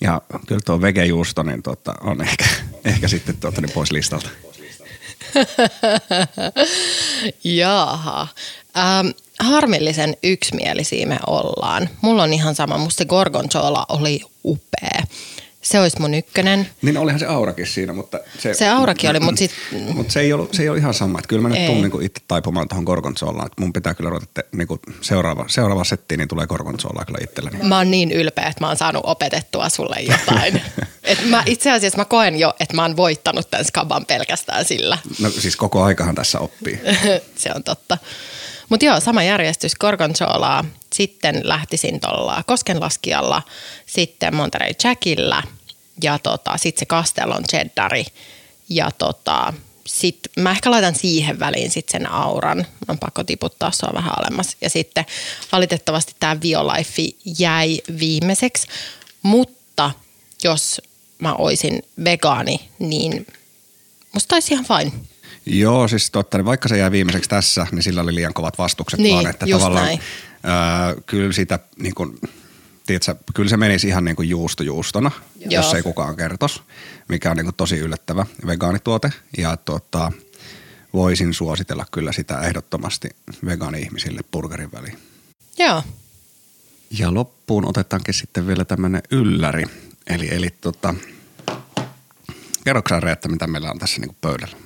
Ja 0.00 0.22
kyllä 0.46 0.60
tuo 0.64 0.80
vegejuusto 0.80 1.42
niin 1.42 1.62
tota, 1.62 1.94
on 2.00 2.20
ehkä, 2.20 2.44
ehkä 2.84 3.08
sitten 3.08 3.36
tuota, 3.36 3.60
niin 3.60 3.72
pois 3.72 3.92
listalta. 3.92 4.28
Jaha. 7.44 8.28
Ähm, 8.76 9.08
harmillisen 9.40 10.16
yksimielisiä 10.22 11.06
me 11.06 11.18
ollaan. 11.26 11.88
Mulla 12.00 12.22
on 12.22 12.32
ihan 12.32 12.54
sama. 12.54 12.78
Musta 12.78 12.98
se 12.98 13.04
gorgonzola 13.04 13.86
oli 13.88 14.20
upea. 14.44 15.02
Se 15.62 15.80
olisi 15.80 16.00
mun 16.00 16.14
ykkönen. 16.14 16.68
Niin 16.82 16.96
olihan 16.96 17.18
se 17.18 17.26
aurakin 17.26 17.66
siinä, 17.66 17.92
mutta 17.92 18.20
se, 18.38 18.54
Se 18.54 18.68
aurakin 18.68 19.10
oli, 19.10 19.20
mutta 19.20 19.38
sit... 19.38 19.50
mutta 19.94 20.12
se 20.12 20.20
ei, 20.20 20.32
ollut, 20.32 20.54
se 20.54 20.62
ei 20.62 20.68
ollut 20.68 20.80
ihan 20.80 20.94
sama. 20.94 21.18
Että 21.18 21.28
kyllä 21.28 21.42
mä 21.42 21.48
nyt 21.48 21.58
Ei. 21.58 21.66
tuun 21.66 21.82
niin 21.82 22.02
itse 22.02 22.22
taipumaan 22.28 22.68
tuohon 22.68 22.84
gorgonzolaan. 22.84 23.46
Että 23.46 23.62
mun 23.62 23.72
pitää 23.72 23.94
kyllä 23.94 24.10
ruveta 24.10 24.26
te, 24.34 24.44
niin 24.52 24.68
kuin 24.68 24.80
seuraava, 25.00 25.44
seuraava 25.48 25.84
setti, 25.84 26.16
niin 26.16 26.28
tulee 26.28 26.46
gorgonzolaa 26.46 27.04
kyllä 27.04 27.18
itselleni. 27.22 27.58
Mä 27.62 27.76
oon 27.76 27.90
niin 27.90 28.12
ylpeä, 28.12 28.46
että 28.46 28.64
mä 28.64 28.68
oon 28.68 28.76
saanut 28.76 29.02
opetettua 29.06 29.68
sulle 29.68 29.96
jotain. 30.00 30.62
Et 31.04 31.24
mä, 31.24 31.42
itse 31.46 31.70
asiassa 31.72 31.98
mä 31.98 32.04
koen 32.04 32.38
jo, 32.38 32.54
että 32.60 32.76
mä 32.76 32.82
oon 32.82 32.96
voittanut 32.96 33.50
tämän 33.50 33.64
skaban 33.64 34.06
pelkästään 34.06 34.64
sillä. 34.64 34.98
No 35.20 35.30
siis 35.30 35.56
koko 35.56 35.82
aikahan 35.82 36.14
tässä 36.14 36.38
oppii. 36.38 36.80
se 37.36 37.50
on 37.54 37.62
totta. 37.62 37.98
Mutta 38.68 38.86
joo, 38.86 39.00
sama 39.00 39.22
järjestys, 39.22 39.74
gorgonzolaa, 39.74 40.64
sitten 40.92 41.40
lähtisin 41.44 42.00
tuolla 42.00 42.42
koskenlaskijalla, 42.46 43.42
sitten 43.86 44.34
Monterey 44.34 44.72
Jackillä 44.84 45.42
ja 46.02 46.18
tota, 46.18 46.56
sitten 46.56 46.78
se 46.78 46.86
Castellon 46.86 47.44
cheddari 47.50 48.04
ja 48.68 48.90
tota, 48.98 49.52
sit 49.86 50.18
mä 50.36 50.50
ehkä 50.50 50.70
laitan 50.70 50.94
siihen 50.94 51.38
väliin 51.38 51.70
sit 51.70 51.88
sen 51.88 52.10
auran. 52.10 52.66
On 52.88 52.98
pakko 52.98 53.24
tiputtaa 53.24 53.70
sua 53.70 53.90
vähän 53.94 54.12
alemmas. 54.18 54.56
Ja 54.60 54.70
sitten 54.70 55.06
valitettavasti 55.52 56.14
tämä 56.20 56.40
Violife 56.42 57.02
jäi 57.38 57.80
viimeiseksi, 58.00 58.66
mutta 59.22 59.90
jos 60.44 60.80
mä 61.18 61.34
oisin 61.34 61.82
vegaani, 62.04 62.68
niin 62.78 63.26
musta 64.12 64.36
olisi 64.36 64.54
ihan 64.54 64.64
fine. 64.64 64.92
Joo, 65.48 65.88
siis 65.88 66.10
totta, 66.10 66.38
niin 66.38 66.44
vaikka 66.44 66.68
se 66.68 66.78
jäi 66.78 66.90
viimeiseksi 66.90 67.30
tässä, 67.30 67.66
niin 67.72 67.82
sillä 67.82 68.00
oli 68.00 68.14
liian 68.14 68.34
kovat 68.34 68.58
vastukset 68.58 69.00
Niin, 69.00 69.14
vaan, 69.14 69.26
että 69.26 69.46
tavallaan 69.46 69.84
näin. 69.84 70.00
ää, 70.42 70.94
kyllä 71.06 71.32
sitä 71.32 71.58
niin 71.82 71.94
kuin, 71.94 72.18
tiedätkö, 72.86 73.14
kyllä 73.34 73.48
se 73.48 73.56
menisi 73.56 73.88
ihan 73.88 74.04
niin 74.04 74.16
kuin 74.16 74.28
juusto 74.28 74.62
juustona, 74.62 75.10
Joo. 75.38 75.50
jos 75.50 75.74
ei 75.74 75.82
kukaan 75.82 76.16
kertos, 76.16 76.62
mikä 77.08 77.30
on 77.30 77.36
niin 77.36 77.46
kuin 77.46 77.54
tosi 77.54 77.76
yllättävä 77.78 78.26
vegaanituote 78.46 79.12
ja 79.38 79.56
tota, 79.56 80.12
voisin 80.92 81.34
suositella 81.34 81.86
kyllä 81.90 82.12
sitä 82.12 82.40
ehdottomasti 82.40 83.08
vegaani-ihmisille 83.44 84.20
burgerin 84.32 84.72
väliin. 84.72 84.98
Joo. 85.58 85.82
Ja 86.98 87.14
loppuun 87.14 87.68
otetaankin 87.68 88.14
sitten 88.14 88.46
vielä 88.46 88.64
tämmöinen 88.64 89.02
ylläri, 89.10 89.64
eli, 90.06 90.34
eli 90.34 90.50
tota, 90.60 90.94
kerroksä 92.64 93.00
Reetta, 93.00 93.28
mitä 93.28 93.46
meillä 93.46 93.70
on 93.70 93.78
tässä 93.78 94.00
niin 94.00 94.08
kuin 94.08 94.18
pöydällä? 94.20 94.56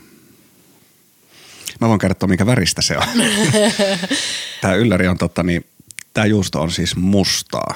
Mä 1.81 1.89
voin 1.89 1.99
kertoa, 1.99 2.29
mikä 2.29 2.47
väristä 2.47 2.83
se 2.83 2.99
on. 2.99 3.07
tämä 4.61 4.75
ylläri 4.75 5.09
on 5.09 5.19
totta, 5.19 5.43
niin 5.43 5.67
tämä 6.15 6.27
juusto 6.27 6.61
on 6.61 6.71
siis 6.71 6.97
mustaa. 6.97 7.75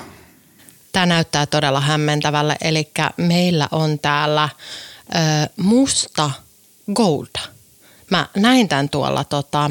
Tämä 0.93 1.07
näyttää 1.07 1.47
todella 1.47 1.81
hämmentävälle, 1.81 2.57
eli 2.61 2.91
meillä 3.17 3.69
on 3.71 3.99
täällä 3.99 4.49
ö, 4.49 5.19
musta 5.57 6.31
golda. 6.95 7.41
Mä 8.11 8.29
näin 8.37 8.69
tämän 8.69 8.89
tuolla 8.89 9.25
tota, 9.25 9.71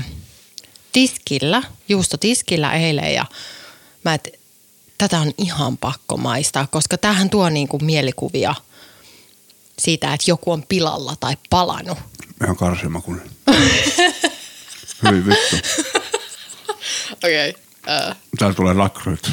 tiskillä, 0.92 1.64
juustotiskillä 1.90 2.74
eilen 2.74 3.14
ja 3.14 3.26
mä 4.06 4.14
et, 4.14 4.40
tätä 4.98 5.20
on 5.20 5.32
ihan 5.38 5.78
pakko 5.78 6.18
maistaa, 6.18 6.68
koska 6.68 6.98
tämähän 6.98 7.30
tuo 7.30 7.50
niinku 7.50 7.80
mielikuvia 7.80 8.56
siitä, 9.80 10.14
että 10.14 10.32
joku 10.32 10.52
on 10.52 10.64
pilalla 10.70 11.16
tai 11.20 11.38
palannut. 11.50 11.98
Ihan 12.46 12.56
karsimakunen. 12.56 13.32
Hyvin 15.04 15.26
vittu. 15.26 15.56
Okei. 17.14 17.50
Okay. 17.50 18.14
Täällä 18.38 18.56
tulee 18.56 18.74
lakryt. 18.74 19.32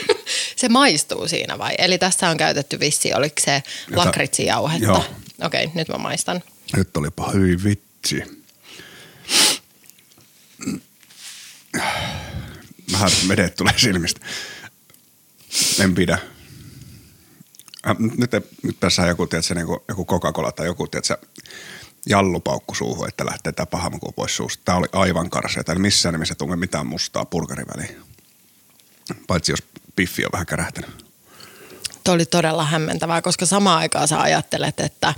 Se 0.56 0.68
maistuu 0.68 1.28
siinä 1.28 1.58
vai? 1.58 1.74
Eli 1.78 1.98
tässä 1.98 2.28
on 2.28 2.36
käytetty 2.36 2.80
vissi, 2.80 3.14
oliko 3.14 3.34
se 3.44 3.62
lakritsijauhetta? 3.94 4.86
Joo. 4.86 5.04
Okei, 5.42 5.64
okay, 5.64 5.74
nyt 5.74 5.88
mä 5.88 5.98
maistan. 5.98 6.42
Nyt 6.76 6.96
olipa 6.96 7.30
hyvin 7.30 7.64
vitsi. 7.64 8.22
Vähän 12.92 13.10
vedet 13.28 13.56
tulee 13.56 13.74
silmistä. 13.76 14.20
En 15.78 15.94
pidä. 15.94 16.18
Äh, 17.88 17.96
nyt, 17.98 18.30
nyt 18.62 18.80
tässä 18.80 19.02
on 19.02 19.08
joku, 19.08 19.26
tiedätkö, 19.26 19.54
niin 19.54 19.66
kuin, 19.66 19.80
joku 19.88 20.04
Coca-Cola 20.04 20.52
tai 20.52 20.66
joku, 20.66 20.86
tiedätkö, 20.86 21.16
jallupaukku 22.06 22.74
suuhun, 22.74 23.08
että 23.08 23.26
lähtee 23.26 23.52
tämä 23.52 23.66
paha 23.66 23.90
maku 23.90 24.12
pois 24.12 24.36
suusta. 24.36 24.62
Tämä 24.64 24.78
oli 24.78 24.86
aivan 24.92 25.30
karsea. 25.30 25.62
Eli 25.68 25.78
missään 25.78 26.12
nimessä 26.12 26.34
tunne 26.34 26.56
mitään 26.56 26.86
mustaa 26.86 27.24
purkarin 27.24 27.66
väliin. 27.76 27.96
Paitsi 29.26 29.52
jos 29.52 29.62
piffi 29.96 30.24
on 30.24 30.32
vähän 30.32 30.46
kärähtänyt. 30.46 31.06
Tuo 32.04 32.14
oli 32.14 32.26
todella 32.26 32.64
hämmentävää, 32.64 33.22
koska 33.22 33.46
samaan 33.46 33.78
aikaan 33.78 34.08
sä 34.08 34.20
ajattelet, 34.20 34.80
että 34.80 35.14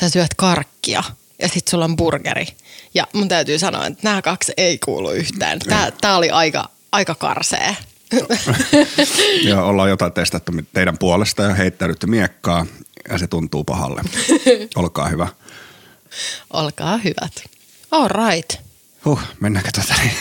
sä 0.00 0.08
syöt 0.08 0.34
karkkia 0.36 1.02
ja 1.38 1.48
sitten 1.48 1.70
sulla 1.70 1.84
on 1.84 1.96
burgeri. 1.96 2.46
Ja 2.94 3.06
mun 3.12 3.28
täytyy 3.28 3.58
sanoa, 3.58 3.86
että 3.86 4.00
nämä 4.02 4.22
kaksi 4.22 4.52
ei 4.56 4.78
kuulu 4.78 5.10
yhteen. 5.10 5.58
Tää, 5.58 5.90
tää 5.90 6.16
oli 6.16 6.30
aika, 6.30 6.68
aika 6.92 7.14
karsee. 7.14 7.76
ja 9.48 9.62
ollaan 9.62 9.88
jotain 9.90 10.12
testattu 10.12 10.52
teidän 10.72 10.98
puolesta 10.98 11.42
ja 11.42 11.54
heittäydytty 11.54 12.06
miekkaa 12.06 12.66
ja 13.08 13.18
se 13.18 13.26
tuntuu 13.26 13.64
pahalle. 13.64 14.02
Olkaa 14.76 15.08
hyvä. 15.08 15.28
Olkaa 16.52 16.96
hyvät. 16.96 17.32
All 17.90 18.08
right. 18.08 18.62
Huh, 19.04 19.20
mennäänkö 19.40 19.70
tota 19.72 19.94
niin? 20.02 20.16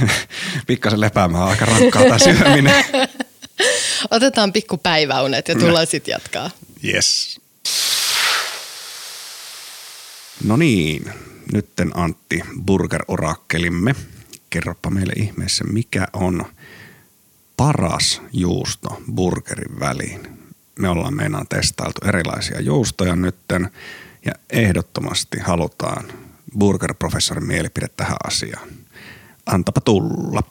Pikkasen 0.66 1.00
lepäämään, 1.00 1.44
aika 1.44 1.64
rankkaa 1.64 2.02
tämä 2.02 2.18
syöminen. 2.18 2.84
Otetaan 4.10 4.52
pikku 4.52 4.76
päiväunet 4.76 5.48
ja 5.48 5.54
tullaan 5.54 5.86
sitten 5.86 6.12
jatkaa. 6.12 6.50
Yes. 6.84 7.40
No 10.44 10.56
niin, 10.56 11.12
nytten 11.52 11.90
Antti, 11.94 12.42
burger-orakkelimme. 12.64 13.94
Kerropa 14.50 14.90
meille 14.90 15.12
ihmeessä, 15.12 15.64
mikä 15.64 16.06
on 16.12 16.44
paras 17.56 18.22
juusto 18.32 19.02
burgerin 19.14 19.80
väliin. 19.80 20.20
Me 20.78 20.88
ollaan 20.88 21.14
meinaan 21.14 21.46
testailtu 21.48 22.00
erilaisia 22.08 22.60
juustoja 22.60 23.16
nytten 23.16 23.70
ja 24.24 24.32
ehdottomasti 24.50 25.38
halutaan 25.38 26.04
burger-professorin 26.58 27.44
mielipide 27.44 27.86
tähän 27.96 28.16
asiaan. 28.24 28.68
Antapa 29.46 29.80
tulla. 29.80 30.42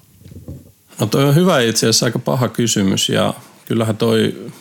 No 0.99 1.05
toi 1.05 1.23
on 1.23 1.35
hyvä 1.35 1.61
itse 1.61 1.85
asiassa 1.85 2.05
aika 2.05 2.19
paha 2.19 2.47
kysymys 2.47 3.09
ja 3.09 3.33
kyllähän 3.65 3.97
toi 3.97 4.51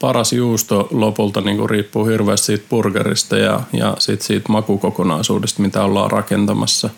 paras 0.00 0.32
juusto 0.32 0.88
lopulta 0.90 1.40
niin 1.40 1.56
kuin 1.56 1.70
riippuu 1.70 2.04
hirveästi 2.04 2.46
siitä 2.46 2.64
burgerista 2.68 3.36
ja, 3.36 3.60
ja 3.72 3.96
sit 3.98 4.22
siitä 4.22 4.52
makukokonaisuudesta, 4.52 5.62
mitä 5.62 5.84
ollaan 5.84 6.10
rakentamassa. 6.10 6.90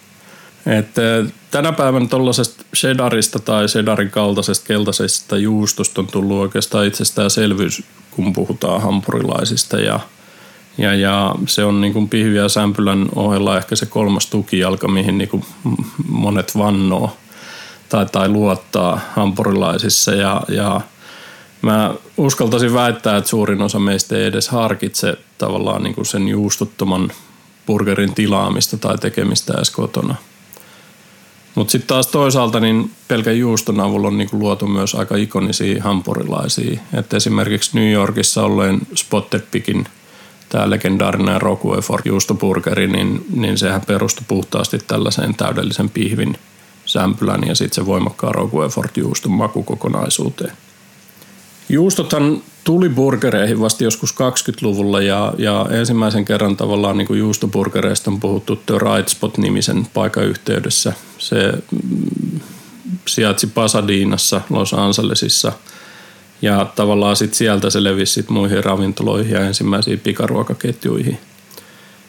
Et, 0.66 0.88
tänä 1.50 1.72
päivänä 1.72 2.06
tuollaisesta 2.06 2.64
cheddarista 2.76 3.38
tai 3.38 3.66
cheddarin 3.66 4.10
kaltaisesta 4.10 4.66
keltaisesta 4.66 5.38
juustosta 5.38 6.00
on 6.00 6.06
tullut 6.06 6.36
oikeastaan 6.36 6.86
itsestäänselvyys, 6.86 7.82
kun 8.10 8.32
puhutaan 8.32 8.82
hampurilaisista 8.82 9.80
ja, 9.80 10.00
ja, 10.78 10.94
ja 10.94 11.34
se 11.46 11.64
on 11.64 11.80
niin 11.80 11.92
kuin 11.92 12.08
pihvi 12.08 12.36
ja 12.36 12.48
sämpylän 12.48 13.06
ohella 13.14 13.56
ehkä 13.56 13.76
se 13.76 13.86
kolmas 13.86 14.26
tukijalka, 14.26 14.88
mihin 14.88 15.18
niin 15.18 15.28
kuin 15.28 15.44
monet 16.08 16.58
vannoo 16.58 17.16
tai, 17.88 18.06
tai 18.06 18.28
luottaa 18.28 19.00
hampurilaisissa 19.14 20.14
ja, 20.14 20.42
ja 20.48 20.80
Mä 21.64 21.94
uskaltaisin 22.16 22.74
väittää, 22.74 23.16
että 23.16 23.30
suurin 23.30 23.62
osa 23.62 23.78
meistä 23.78 24.16
ei 24.16 24.24
edes 24.24 24.48
harkitse 24.48 25.18
tavallaan 25.38 25.82
niin 25.82 25.94
kuin 25.94 26.06
sen 26.06 26.28
juustuttoman 26.28 27.12
burgerin 27.66 28.14
tilaamista 28.14 28.78
tai 28.78 28.98
tekemistä 28.98 29.54
edes 29.56 29.70
kotona. 29.70 30.14
Mutta 31.54 31.72
sitten 31.72 31.88
taas 31.88 32.06
toisaalta 32.06 32.60
niin 32.60 32.90
pelkän 33.08 33.38
juuston 33.38 33.80
avulla 33.80 34.08
on 34.08 34.18
niinku 34.18 34.38
luotu 34.38 34.66
myös 34.66 34.94
aika 34.94 35.16
ikonisia 35.16 35.82
hampurilaisia. 35.82 36.80
Et 36.94 37.14
esimerkiksi 37.14 37.78
New 37.78 37.92
Yorkissa 37.92 38.44
olleen 38.44 38.80
Spotted 38.94 39.42
Pickin 39.50 39.86
tämä 40.54 40.70
legendaarinen 40.70 41.42
Roquefort 41.42 42.06
juustoburgeri, 42.06 42.86
niin, 42.86 43.26
niin 43.36 43.58
sehän 43.58 43.80
perustui 43.86 44.24
puhtaasti 44.28 44.78
tällaiseen 44.78 45.34
täydellisen 45.34 45.90
pihvin 45.90 46.38
sämpylän 46.86 47.40
ja 47.46 47.54
sitten 47.54 47.74
se 47.74 47.86
voimakkaan 47.86 48.34
Roquefort 48.34 48.96
juuston 48.96 49.32
makukokonaisuuteen. 49.32 50.52
Juustothan 51.68 52.42
tuli 52.64 52.88
burgereihin 52.88 53.60
vasta 53.60 53.84
joskus 53.84 54.14
20-luvulla 54.14 55.00
ja, 55.00 55.34
ja 55.38 55.66
ensimmäisen 55.70 56.24
kerran 56.24 56.56
tavallaan 56.56 56.98
niin 56.98 57.06
kuin 57.06 57.18
juustoburgereista 57.18 58.10
on 58.10 58.20
puhuttu 58.20 58.56
The 58.56 58.74
Right 58.78 59.08
Spot-nimisen 59.08 59.86
paikan 59.94 60.24
yhteydessä. 60.24 60.92
Se 61.18 61.52
mm, 61.52 62.40
sijaitsi 63.06 63.46
Pasadinassa, 63.46 64.40
Los 64.50 64.74
Angelesissa 64.74 65.52
ja 66.44 66.66
tavallaan 66.76 67.16
sit 67.16 67.34
sieltä 67.34 67.70
se 67.70 67.84
levisi 67.84 68.12
sit 68.12 68.30
muihin 68.30 68.64
ravintoloihin 68.64 69.32
ja 69.32 69.40
ensimmäisiin 69.40 70.00
pikaruokaketjuihin. 70.00 71.18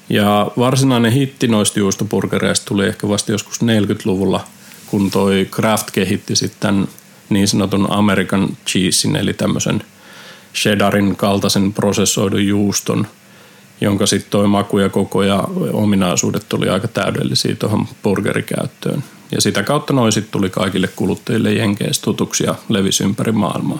Ja 0.09 0.51
varsinainen 0.57 1.11
hitti 1.11 1.47
noista 1.47 1.79
juustoburgereista 1.79 2.65
tuli 2.65 2.85
ehkä 2.85 3.09
vasta 3.09 3.31
joskus 3.31 3.61
40-luvulla, 3.61 4.43
kun 4.87 5.11
toi 5.11 5.47
Kraft 5.51 5.91
kehitti 5.91 6.35
sitten 6.35 6.87
niin 7.29 7.47
sanotun 7.47 7.87
American 7.89 8.49
cheesein, 8.67 9.15
eli 9.15 9.33
tämmöisen 9.33 9.83
cheddarin 10.55 11.15
kaltaisen 11.15 11.73
prosessoidun 11.73 12.47
juuston, 12.47 13.07
jonka 13.81 14.05
sitten 14.05 14.31
toi 14.31 14.47
maku 14.47 14.79
ja 14.79 14.89
koko 14.89 15.23
ja 15.23 15.43
ominaisuudet 15.73 16.45
tuli 16.49 16.69
aika 16.69 16.87
täydellisiä 16.87 17.55
tuohon 17.55 17.87
burgerikäyttöön. 18.03 19.03
Ja 19.31 19.41
sitä 19.41 19.63
kautta 19.63 19.93
noin 19.93 20.11
sitten 20.11 20.31
tuli 20.31 20.49
kaikille 20.49 20.87
kuluttajille 20.87 21.53
jenkeissä 21.53 22.01
tutuksi 22.01 22.43
ja 22.43 22.55
levisi 22.69 23.03
ympäri 23.03 23.31
maailmaa. 23.31 23.79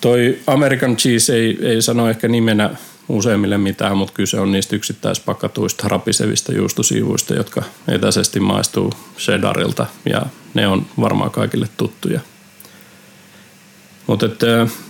Toi 0.00 0.38
American 0.46 0.96
cheese 0.96 1.34
ei, 1.36 1.58
ei 1.62 1.82
sano 1.82 2.10
ehkä 2.10 2.28
nimenä 2.28 2.70
useimmille 3.08 3.58
mitään, 3.58 3.96
mutta 3.96 4.14
kyse 4.14 4.40
on 4.40 4.52
niistä 4.52 4.76
yksittäispakatuista 4.76 5.88
rapisevista 5.88 6.52
juustosiivuista, 6.52 7.34
jotka 7.34 7.62
etäisesti 7.88 8.40
maistuu 8.40 8.92
cheddarilta 9.18 9.86
ja 10.10 10.26
ne 10.54 10.68
on 10.68 10.86
varmaan 11.00 11.30
kaikille 11.30 11.68
tuttuja. 11.76 12.20
Mutta 14.08 14.26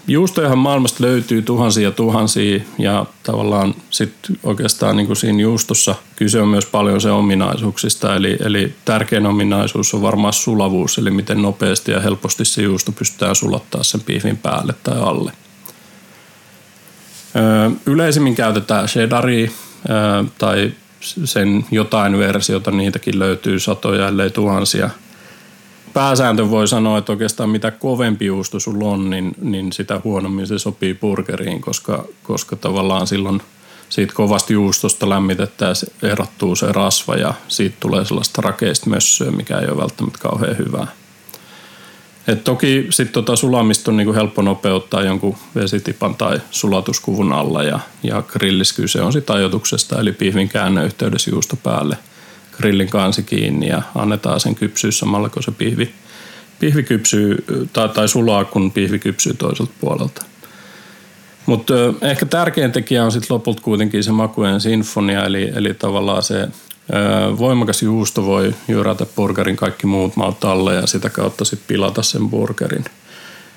juustojahan 0.08 0.58
maailmasta 0.58 1.04
löytyy 1.04 1.42
tuhansia 1.42 1.90
tuhansia 1.90 2.60
ja 2.78 3.06
tavallaan 3.22 3.74
sitten 3.90 4.38
oikeastaan 4.42 4.96
niin 4.96 5.06
kuin 5.06 5.16
siinä 5.16 5.40
juustossa 5.40 5.94
kyse 6.16 6.40
on 6.40 6.48
myös 6.48 6.66
paljon 6.66 7.00
se 7.00 7.10
ominaisuuksista. 7.10 8.16
Eli, 8.16 8.36
eli 8.44 8.74
tärkein 8.84 9.26
ominaisuus 9.26 9.94
on 9.94 10.02
varmaan 10.02 10.32
sulavuus, 10.32 10.98
eli 10.98 11.10
miten 11.10 11.42
nopeasti 11.42 11.92
ja 11.92 12.00
helposti 12.00 12.44
se 12.44 12.62
juusto 12.62 12.92
pystytään 12.92 13.34
sulattaa 13.34 13.82
sen 13.82 14.00
piifin 14.00 14.36
päälle 14.36 14.74
tai 14.82 14.98
alle. 15.00 15.32
Yleisimmin 17.86 18.34
käytetään 18.34 18.86
cheddaria 18.86 19.50
tai 20.38 20.72
sen 21.24 21.66
jotain 21.70 22.18
versiota, 22.18 22.70
niitäkin 22.70 23.18
löytyy 23.18 23.58
satoja 23.58 24.08
ellei 24.08 24.30
tuhansia. 24.30 24.90
Pääsääntö 25.92 26.50
voi 26.50 26.68
sanoa, 26.68 26.98
että 26.98 27.12
oikeastaan 27.12 27.50
mitä 27.50 27.70
kovempi 27.70 28.26
juusto 28.26 28.60
sulla 28.60 28.88
on, 28.88 29.10
niin, 29.10 29.34
niin 29.40 29.72
sitä 29.72 30.00
huonommin 30.04 30.46
se 30.46 30.58
sopii 30.58 30.94
burgeriin, 30.94 31.60
koska, 31.60 32.04
koska 32.22 32.56
tavallaan 32.56 33.06
silloin 33.06 33.42
siitä 33.88 34.12
kovasta 34.14 34.52
juustosta 34.52 35.08
lämmitettäessä 35.08 35.86
erottuu 36.02 36.56
se 36.56 36.72
rasva 36.72 37.14
ja 37.14 37.34
siitä 37.48 37.76
tulee 37.80 38.04
sellaista 38.04 38.42
rakeista 38.42 38.90
mössöä, 38.90 39.30
mikä 39.30 39.58
ei 39.58 39.68
ole 39.68 39.76
välttämättä 39.76 40.18
kauhean 40.18 40.58
hyvää. 40.58 40.86
Et 42.28 42.44
toki 42.44 42.86
sitten 42.90 43.12
tota 43.12 43.36
sulamista 43.36 43.90
on 43.90 43.96
niinku 43.96 44.14
helppo 44.14 44.42
nopeuttaa 44.42 45.02
jonkun 45.02 45.36
vesitipan 45.54 46.14
tai 46.14 46.40
sulatuskuvun 46.50 47.32
alla 47.32 47.62
ja, 47.62 47.80
ja 48.02 48.22
grillis 48.22 48.72
kyse 48.72 49.02
on 49.02 49.12
sitten 49.12 49.36
ajoituksesta 49.36 50.00
eli 50.00 50.12
pihvin 50.12 50.48
käännöyhteydessä 50.48 51.30
juusto 51.30 51.56
päälle 51.56 51.96
grillin 52.58 52.90
kansi 52.90 53.22
kiinni 53.22 53.68
ja 53.68 53.82
annetaan 53.94 54.40
sen 54.40 54.54
kypsyä 54.54 54.90
samalla 54.90 55.28
kun 55.28 55.42
se 55.42 55.50
pihvi, 55.50 55.92
pihvi 56.60 56.82
kypsyy 56.82 57.44
tai, 57.72 57.88
tai 57.88 58.08
sulaa 58.08 58.44
kun 58.44 58.72
pihvi 58.72 58.98
kypsyy 58.98 59.34
toiselta 59.34 59.72
puolelta. 59.80 60.24
Mutta 61.46 61.74
ehkä 62.02 62.26
tärkein 62.26 62.72
tekijä 62.72 63.04
on 63.04 63.12
sitten 63.12 63.34
lopulta 63.34 63.62
kuitenkin 63.62 64.04
se 64.04 64.12
makujen 64.12 64.60
sinfonia 64.60 65.24
eli, 65.24 65.52
eli 65.54 65.74
tavallaan 65.74 66.22
se 66.22 66.48
Voimakas 67.38 67.82
juusto 67.82 68.26
voi 68.26 68.54
jyrätä 68.68 69.06
burgerin 69.16 69.56
kaikki 69.56 69.86
muut 69.86 70.16
maut 70.16 70.44
alle 70.44 70.74
ja 70.74 70.86
sitä 70.86 71.10
kautta 71.10 71.44
sitten 71.44 71.66
pilata 71.68 72.02
sen 72.02 72.30
burgerin. 72.30 72.84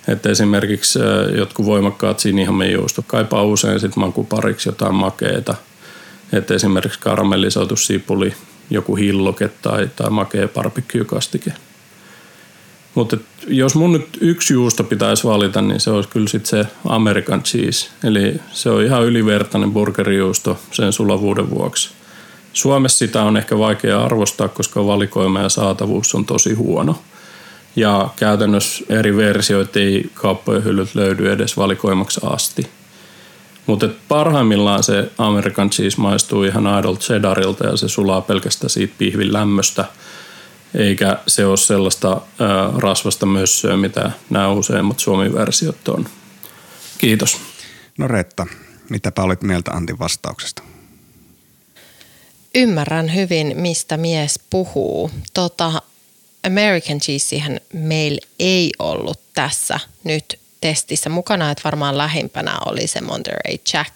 Että 0.07 0.29
esimerkiksi 0.29 0.99
jotkut 1.37 1.65
voimakkaat 1.65 2.19
sinihomejuusto 2.19 3.03
kaipaa 3.07 3.43
usein 3.43 3.79
sitten 3.79 4.03
makupariksi 4.03 4.69
jotain 4.69 4.95
makeeta. 4.95 5.55
Että 6.33 6.53
esimerkiksi 6.53 6.99
karamellisoitu 6.99 7.75
sipuli, 7.75 8.33
joku 8.71 8.95
hilloke 8.95 9.49
tai, 9.61 9.89
tai 9.95 10.09
makea 10.09 10.47
barbecue-kastike. 10.47 11.53
Mutta 12.95 13.17
jos 13.47 13.75
mun 13.75 13.91
nyt 13.91 14.17
yksi 14.21 14.53
juusto 14.53 14.83
pitäisi 14.83 15.23
valita, 15.23 15.61
niin 15.61 15.79
se 15.79 15.91
olisi 15.91 16.09
kyllä 16.09 16.27
sitten 16.27 16.49
se 16.49 16.71
American 16.85 17.43
cheese. 17.43 17.89
Eli 18.03 18.35
se 18.51 18.69
on 18.69 18.83
ihan 18.83 19.03
ylivertainen 19.03 19.71
burgerijuusto 19.71 20.59
sen 20.71 20.93
sulavuuden 20.93 21.49
vuoksi– 21.49 21.91
Suomessa 22.53 22.97
sitä 22.97 23.23
on 23.23 23.37
ehkä 23.37 23.57
vaikea 23.57 24.03
arvostaa, 24.03 24.47
koska 24.47 24.87
valikoima 24.87 25.39
ja 25.39 25.49
saatavuus 25.49 26.15
on 26.15 26.25
tosi 26.25 26.53
huono. 26.53 27.01
Ja 27.75 28.09
käytännössä 28.15 28.85
eri 28.89 29.17
versioita 29.17 29.79
ei 29.79 30.09
kauppojen 30.13 30.63
hyllyt 30.63 30.95
löydy 30.95 31.31
edes 31.31 31.57
valikoimaksi 31.57 32.19
asti. 32.23 32.67
Mutta 33.65 33.89
parhaimmillaan 34.07 34.83
se 34.83 35.11
American 35.17 35.69
cheese 35.69 36.01
maistuu 36.01 36.43
ihan 36.43 36.79
idol 36.79 36.95
cheddarilta 36.95 37.67
ja 37.67 37.77
se 37.77 37.89
sulaa 37.89 38.21
pelkästään 38.21 38.69
siitä 38.69 38.93
pihvin 38.97 39.33
lämmöstä. 39.33 39.85
Eikä 40.73 41.17
se 41.27 41.45
ole 41.45 41.57
sellaista 41.57 42.09
ää, 42.09 42.71
rasvasta 42.77 43.25
mössöä, 43.25 43.77
mitä 43.77 44.11
nämä 44.29 44.49
useimmat 44.49 44.99
Suomi-versiot 44.99 45.87
on. 45.87 46.05
Kiitos. 46.97 47.37
No 47.97 48.07
Retta, 48.07 48.47
mitäpä 48.89 49.23
olit 49.23 49.41
mieltä 49.41 49.71
Antin 49.71 49.99
vastauksesta? 49.99 50.63
Ymmärrän 52.55 53.15
hyvin, 53.15 53.53
mistä 53.55 53.97
mies 53.97 54.39
puhuu. 54.49 55.11
Tota, 55.33 55.81
American 56.47 56.99
cheesehän 56.99 57.59
meillä 57.73 58.21
ei 58.39 58.71
ollut 58.79 59.19
tässä 59.33 59.79
nyt 60.03 60.39
testissä 60.61 61.09
mukana, 61.09 61.51
että 61.51 61.61
varmaan 61.63 61.97
lähimpänä 61.97 62.57
oli 62.65 62.87
se 62.87 63.01
Monterey 63.01 63.55
Jack. 63.73 63.93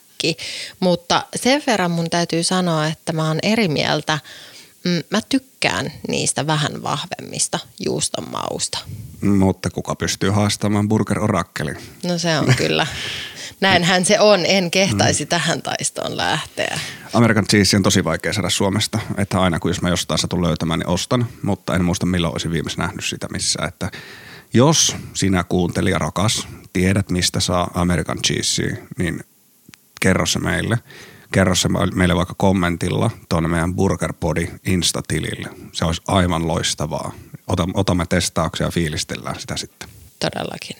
Mutta 0.80 1.26
sen 1.36 1.64
verran 1.68 1.92
mun 1.92 2.10
täytyy 2.10 2.44
sanoa, 2.44 2.88
että 2.88 3.14
mä 3.14 3.28
oon 3.28 3.40
eri 3.44 3.68
mieltä. 3.68 4.20
Mm, 4.84 5.04
mä 5.10 5.20
tykkään 5.30 5.92
niistä 6.08 6.48
vähän 6.48 6.84
vahvemmista 6.84 7.60
juuston 7.86 8.32
mausta. 8.32 8.78
Mutta 9.22 9.70
kuka 9.70 9.96
pystyy 9.96 10.30
haastamaan 10.30 10.88
Burger 10.88 11.20
Orakkeli? 11.20 11.74
No 12.04 12.18
se 12.18 12.40
on 12.40 12.56
kyllä. 12.56 12.88
Näinhän 13.62 14.06
se 14.06 14.20
on. 14.20 14.46
En 14.46 14.72
kehtaisi 14.72 15.24
mm. 15.24 15.28
tähän 15.28 15.62
taistoon 15.62 16.18
lähteä. 16.18 16.80
American 17.14 17.48
cheese 17.48 17.78
on 17.78 17.84
tosi 17.84 18.04
vaikea 18.04 18.34
saada 18.34 18.50
Suomesta. 18.50 19.00
Että 19.18 19.42
aina 19.42 19.60
kun 19.60 19.72
jos 19.72 19.82
mä 19.82 19.90
jostain 19.90 20.18
satun 20.18 20.44
löytämään, 20.44 20.80
niin 20.80 20.90
ostan. 20.90 21.28
Mutta 21.42 21.76
en 21.76 21.86
muista 21.86 22.06
milloin 22.06 22.34
olisin 22.34 22.52
viimeksi 22.52 22.78
nähnyt 22.78 23.06
sitä 23.06 23.28
missään. 23.32 23.68
Että 23.68 23.92
jos 24.54 24.96
sinä 25.14 25.44
kuuntelija 25.44 25.98
rakas 26.00 26.48
tiedät, 26.74 27.10
mistä 27.10 27.40
saa 27.40 27.72
American 27.74 28.18
cheese, 28.28 28.84
niin 28.98 29.24
kerro 30.02 30.26
se 30.26 30.40
meille. 30.40 30.80
Kerro 31.32 31.56
se 31.56 31.70
meille 31.96 32.16
vaikka 32.16 32.34
kommentilla 32.38 33.12
tuonne 33.30 33.50
meidän 33.50 33.76
Burger 33.76 34.14
Body 34.14 34.48
Insta-tilille. 34.66 35.50
Se 35.72 35.86
olisi 35.86 36.02
aivan 36.08 36.48
loistavaa. 36.48 37.12
Otamme 37.74 38.06
testauksia 38.06 38.68
ja 38.68 38.72
fiilistellään 38.72 39.40
sitä 39.40 39.58
sitten. 39.58 39.90
Todellakin. 40.20 40.76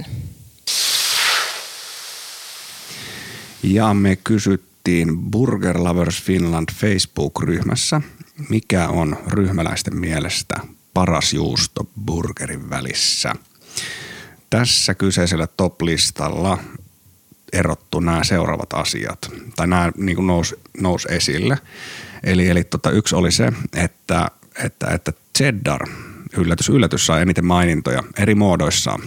Ja 3.64 3.94
me 3.94 4.16
kysyttiin 4.16 5.18
Burger 5.18 5.78
Lovers 5.84 6.24
Finland 6.24 6.70
Facebook-ryhmässä, 6.74 8.02
mikä 8.50 8.88
on 8.88 9.18
ryhmäläisten 9.28 9.98
mielestä 9.98 10.56
paras 10.94 11.34
juusto 11.34 11.88
burgerin 12.06 12.70
välissä– 12.70 13.36
tässä 14.50 14.94
kyseisellä 14.94 15.48
top-listalla 15.48 16.58
erottu 17.54 18.00
nämä 18.00 18.24
seuraavat 18.24 18.74
asiat, 18.74 19.32
tai 19.56 19.68
nämä 19.68 19.92
niin 19.98 20.16
kuin 20.16 20.28
nousi, 20.28 20.56
nousi 20.82 21.08
esille. 21.12 21.58
Eli, 22.24 22.50
eli 22.50 22.64
tota, 22.64 22.92
yksi 22.92 23.16
oli 23.16 23.32
se, 23.32 23.54
että, 23.74 24.32
että, 24.64 24.88
että 24.88 25.14
cheddar, 25.38 25.88
yllätys, 26.38 26.70
yllätys 26.70 27.06
sai 27.06 27.22
eniten 27.22 27.46
mainintoja 27.46 28.04
eri 28.18 28.36
muodoissaan 28.36 29.02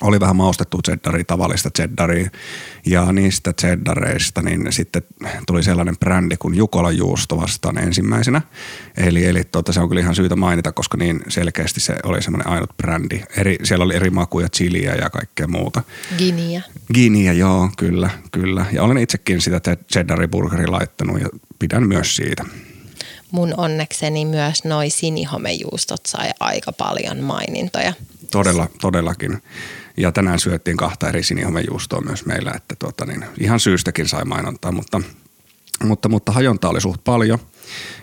oli 0.00 0.20
vähän 0.20 0.36
maustettu 0.36 0.80
cheddaria, 0.82 1.24
tavallista 1.24 1.70
cheddaria 1.70 2.30
ja 2.86 3.12
niistä 3.12 3.52
cheddareista 3.52 4.42
niin 4.42 4.72
sitten 4.72 5.02
tuli 5.46 5.62
sellainen 5.62 5.96
brändi 5.98 6.36
kuin 6.36 6.54
Jukola 6.54 6.90
juusto 6.90 7.36
vastaan 7.36 7.78
ensimmäisenä. 7.78 8.42
Eli, 8.96 9.26
eli 9.26 9.44
tuota, 9.44 9.72
se 9.72 9.80
on 9.80 9.88
kyllä 9.88 10.00
ihan 10.00 10.14
syytä 10.14 10.36
mainita, 10.36 10.72
koska 10.72 10.96
niin 10.96 11.20
selkeästi 11.28 11.80
se 11.80 11.94
oli 12.04 12.22
semmoinen 12.22 12.52
ainut 12.52 12.76
brändi. 12.76 13.20
Eri, 13.36 13.56
siellä 13.62 13.84
oli 13.84 13.96
eri 13.96 14.10
makuja, 14.10 14.48
chiliä 14.48 14.94
ja 14.94 15.10
kaikkea 15.10 15.48
muuta. 15.48 15.82
Ginia. 16.18 16.62
Ginia, 16.94 17.32
joo, 17.32 17.70
kyllä, 17.78 18.10
kyllä. 18.32 18.66
Ja 18.72 18.82
olen 18.82 18.98
itsekin 18.98 19.40
sitä 19.40 19.76
cheddariburgeria 19.92 20.72
laittanut 20.72 21.20
ja 21.20 21.28
pidän 21.58 21.88
myös 21.88 22.16
siitä. 22.16 22.44
Mun 23.30 23.54
onnekseni 23.56 24.24
myös 24.24 24.64
noi 24.64 24.90
sinihomejuustot 24.90 26.06
sai 26.06 26.30
aika 26.40 26.72
paljon 26.72 27.20
mainintoja. 27.20 27.92
Todella, 28.30 28.66
todellakin. 28.80 29.42
Ja 29.98 30.12
tänään 30.12 30.38
syöttiin 30.38 30.76
kahta 30.76 31.08
eri 31.08 31.22
sinihomejuustoa 31.22 32.00
myös 32.00 32.26
meillä, 32.26 32.52
että 32.56 32.74
tuota, 32.78 33.06
niin 33.06 33.24
ihan 33.40 33.60
syystäkin 33.60 34.08
sai 34.08 34.24
mainontaa, 34.24 34.72
mutta, 34.72 35.00
mutta, 35.84 36.08
mutta 36.08 36.32
hajonta 36.32 36.68
oli 36.68 36.80
suht 36.80 37.04
paljon. 37.04 37.38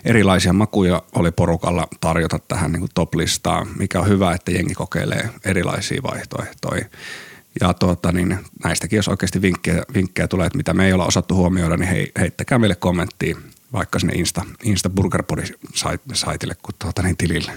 Erilaisia 0.06 0.54
makuja 0.54 1.04
oli 1.16 1.32
porukalla 1.32 1.88
tarjota 2.02 2.40
tähän 2.40 2.72
niin 2.72 2.88
top-listaan, 2.94 3.68
mikä 3.80 4.00
on 4.00 4.08
hyvä, 4.08 4.34
että 4.34 4.52
jengi 4.52 4.74
kokeilee 4.74 5.30
erilaisia 5.46 6.04
vaihtoehtoja. 6.04 6.86
Ja 7.62 7.74
tuota, 7.74 8.12
niin 8.12 8.40
näistäkin, 8.64 8.98
jos 8.98 9.08
oikeasti 9.08 9.42
vinkkejä, 9.42 9.84
vinkkejä 9.94 10.28
tulee, 10.28 10.48
että 10.48 10.58
mitä 10.58 10.74
me 10.74 10.86
ei 10.86 10.94
olla 10.94 11.06
osattu 11.06 11.36
huomioida, 11.36 11.78
niin 11.78 11.90
hei, 11.90 12.12
heittäkää 12.20 12.60
meille 12.60 12.76
kommenttia 12.76 13.38
vaikka 13.74 14.00
sinne 14.00 14.14
Insta, 14.14 14.46
Insta 14.64 14.90
Burger 14.90 15.24
saitille 16.14 16.56
kuin 16.64 16.76
tuota, 16.80 17.02
niin 17.02 17.18
tilille. 17.18 17.52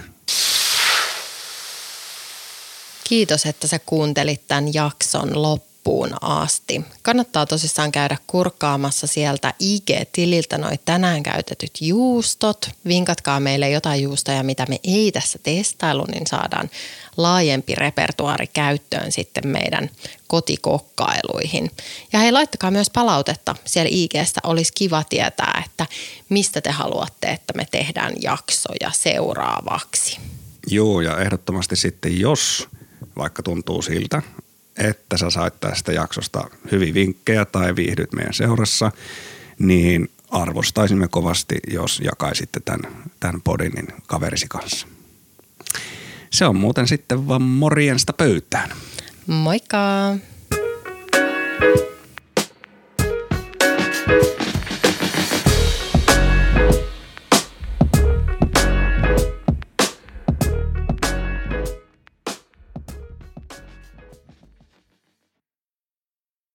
Kiitos, 3.09 3.45
että 3.45 3.67
sä 3.67 3.79
kuuntelit 3.79 4.47
tämän 4.47 4.73
jakson 4.73 5.41
loppuun 5.41 6.09
asti. 6.21 6.81
Kannattaa 7.01 7.45
tosissaan 7.45 7.91
käydä 7.91 8.17
kurkkaamassa 8.27 9.07
sieltä 9.07 9.53
IG-tililtä 9.59 10.57
noin 10.57 10.79
tänään 10.85 11.23
käytetyt 11.23 11.71
juustot. 11.81 12.69
Vinkatkaa 12.87 13.39
meille 13.39 13.69
jotain 13.69 14.03
juustoja, 14.03 14.43
mitä 14.43 14.65
me 14.69 14.79
ei 14.83 15.11
tässä 15.11 15.39
testailu, 15.43 16.05
niin 16.11 16.27
saadaan 16.27 16.69
laajempi 17.17 17.75
repertuaari 17.75 18.47
käyttöön 18.47 19.11
sitten 19.11 19.47
meidän 19.47 19.89
kotikokkailuihin. 20.27 21.71
Ja 22.13 22.19
hei, 22.19 22.31
laittakaa 22.31 22.71
myös 22.71 22.89
palautetta 22.89 23.55
siellä 23.65 23.89
IGstä. 23.91 24.39
Olisi 24.43 24.73
kiva 24.75 25.03
tietää, 25.09 25.63
että 25.65 25.85
mistä 26.29 26.61
te 26.61 26.71
haluatte, 26.71 27.27
että 27.27 27.53
me 27.55 27.67
tehdään 27.71 28.13
jaksoja 28.21 28.91
seuraavaksi. 28.91 30.17
Joo, 30.67 31.01
ja 31.01 31.19
ehdottomasti 31.19 31.75
sitten 31.75 32.19
jos 32.19 32.67
vaikka 33.19 33.43
tuntuu 33.43 33.81
siltä, 33.81 34.21
että 34.77 35.17
sä 35.17 35.29
sait 35.29 35.59
tästä 35.59 35.91
jaksosta 35.91 36.49
hyvin 36.71 36.93
vinkkejä 36.93 37.45
tai 37.45 37.75
viihdyt 37.75 38.13
meidän 38.13 38.33
seurassa, 38.33 38.91
niin 39.59 40.09
arvostaisimme 40.31 41.07
kovasti, 41.07 41.55
jos 41.67 42.01
jakaisitte 42.03 42.59
tämän, 42.59 42.91
tämän 43.19 43.41
podin 43.41 43.71
niin 43.71 43.87
kaverisi 44.07 44.45
kanssa. 44.49 44.87
Se 46.29 46.45
on 46.45 46.55
muuten 46.55 46.87
sitten 46.87 47.27
vaan 47.27 47.41
morjensta 47.41 48.13
pöytään. 48.13 48.69
Moikka! 49.27 49.77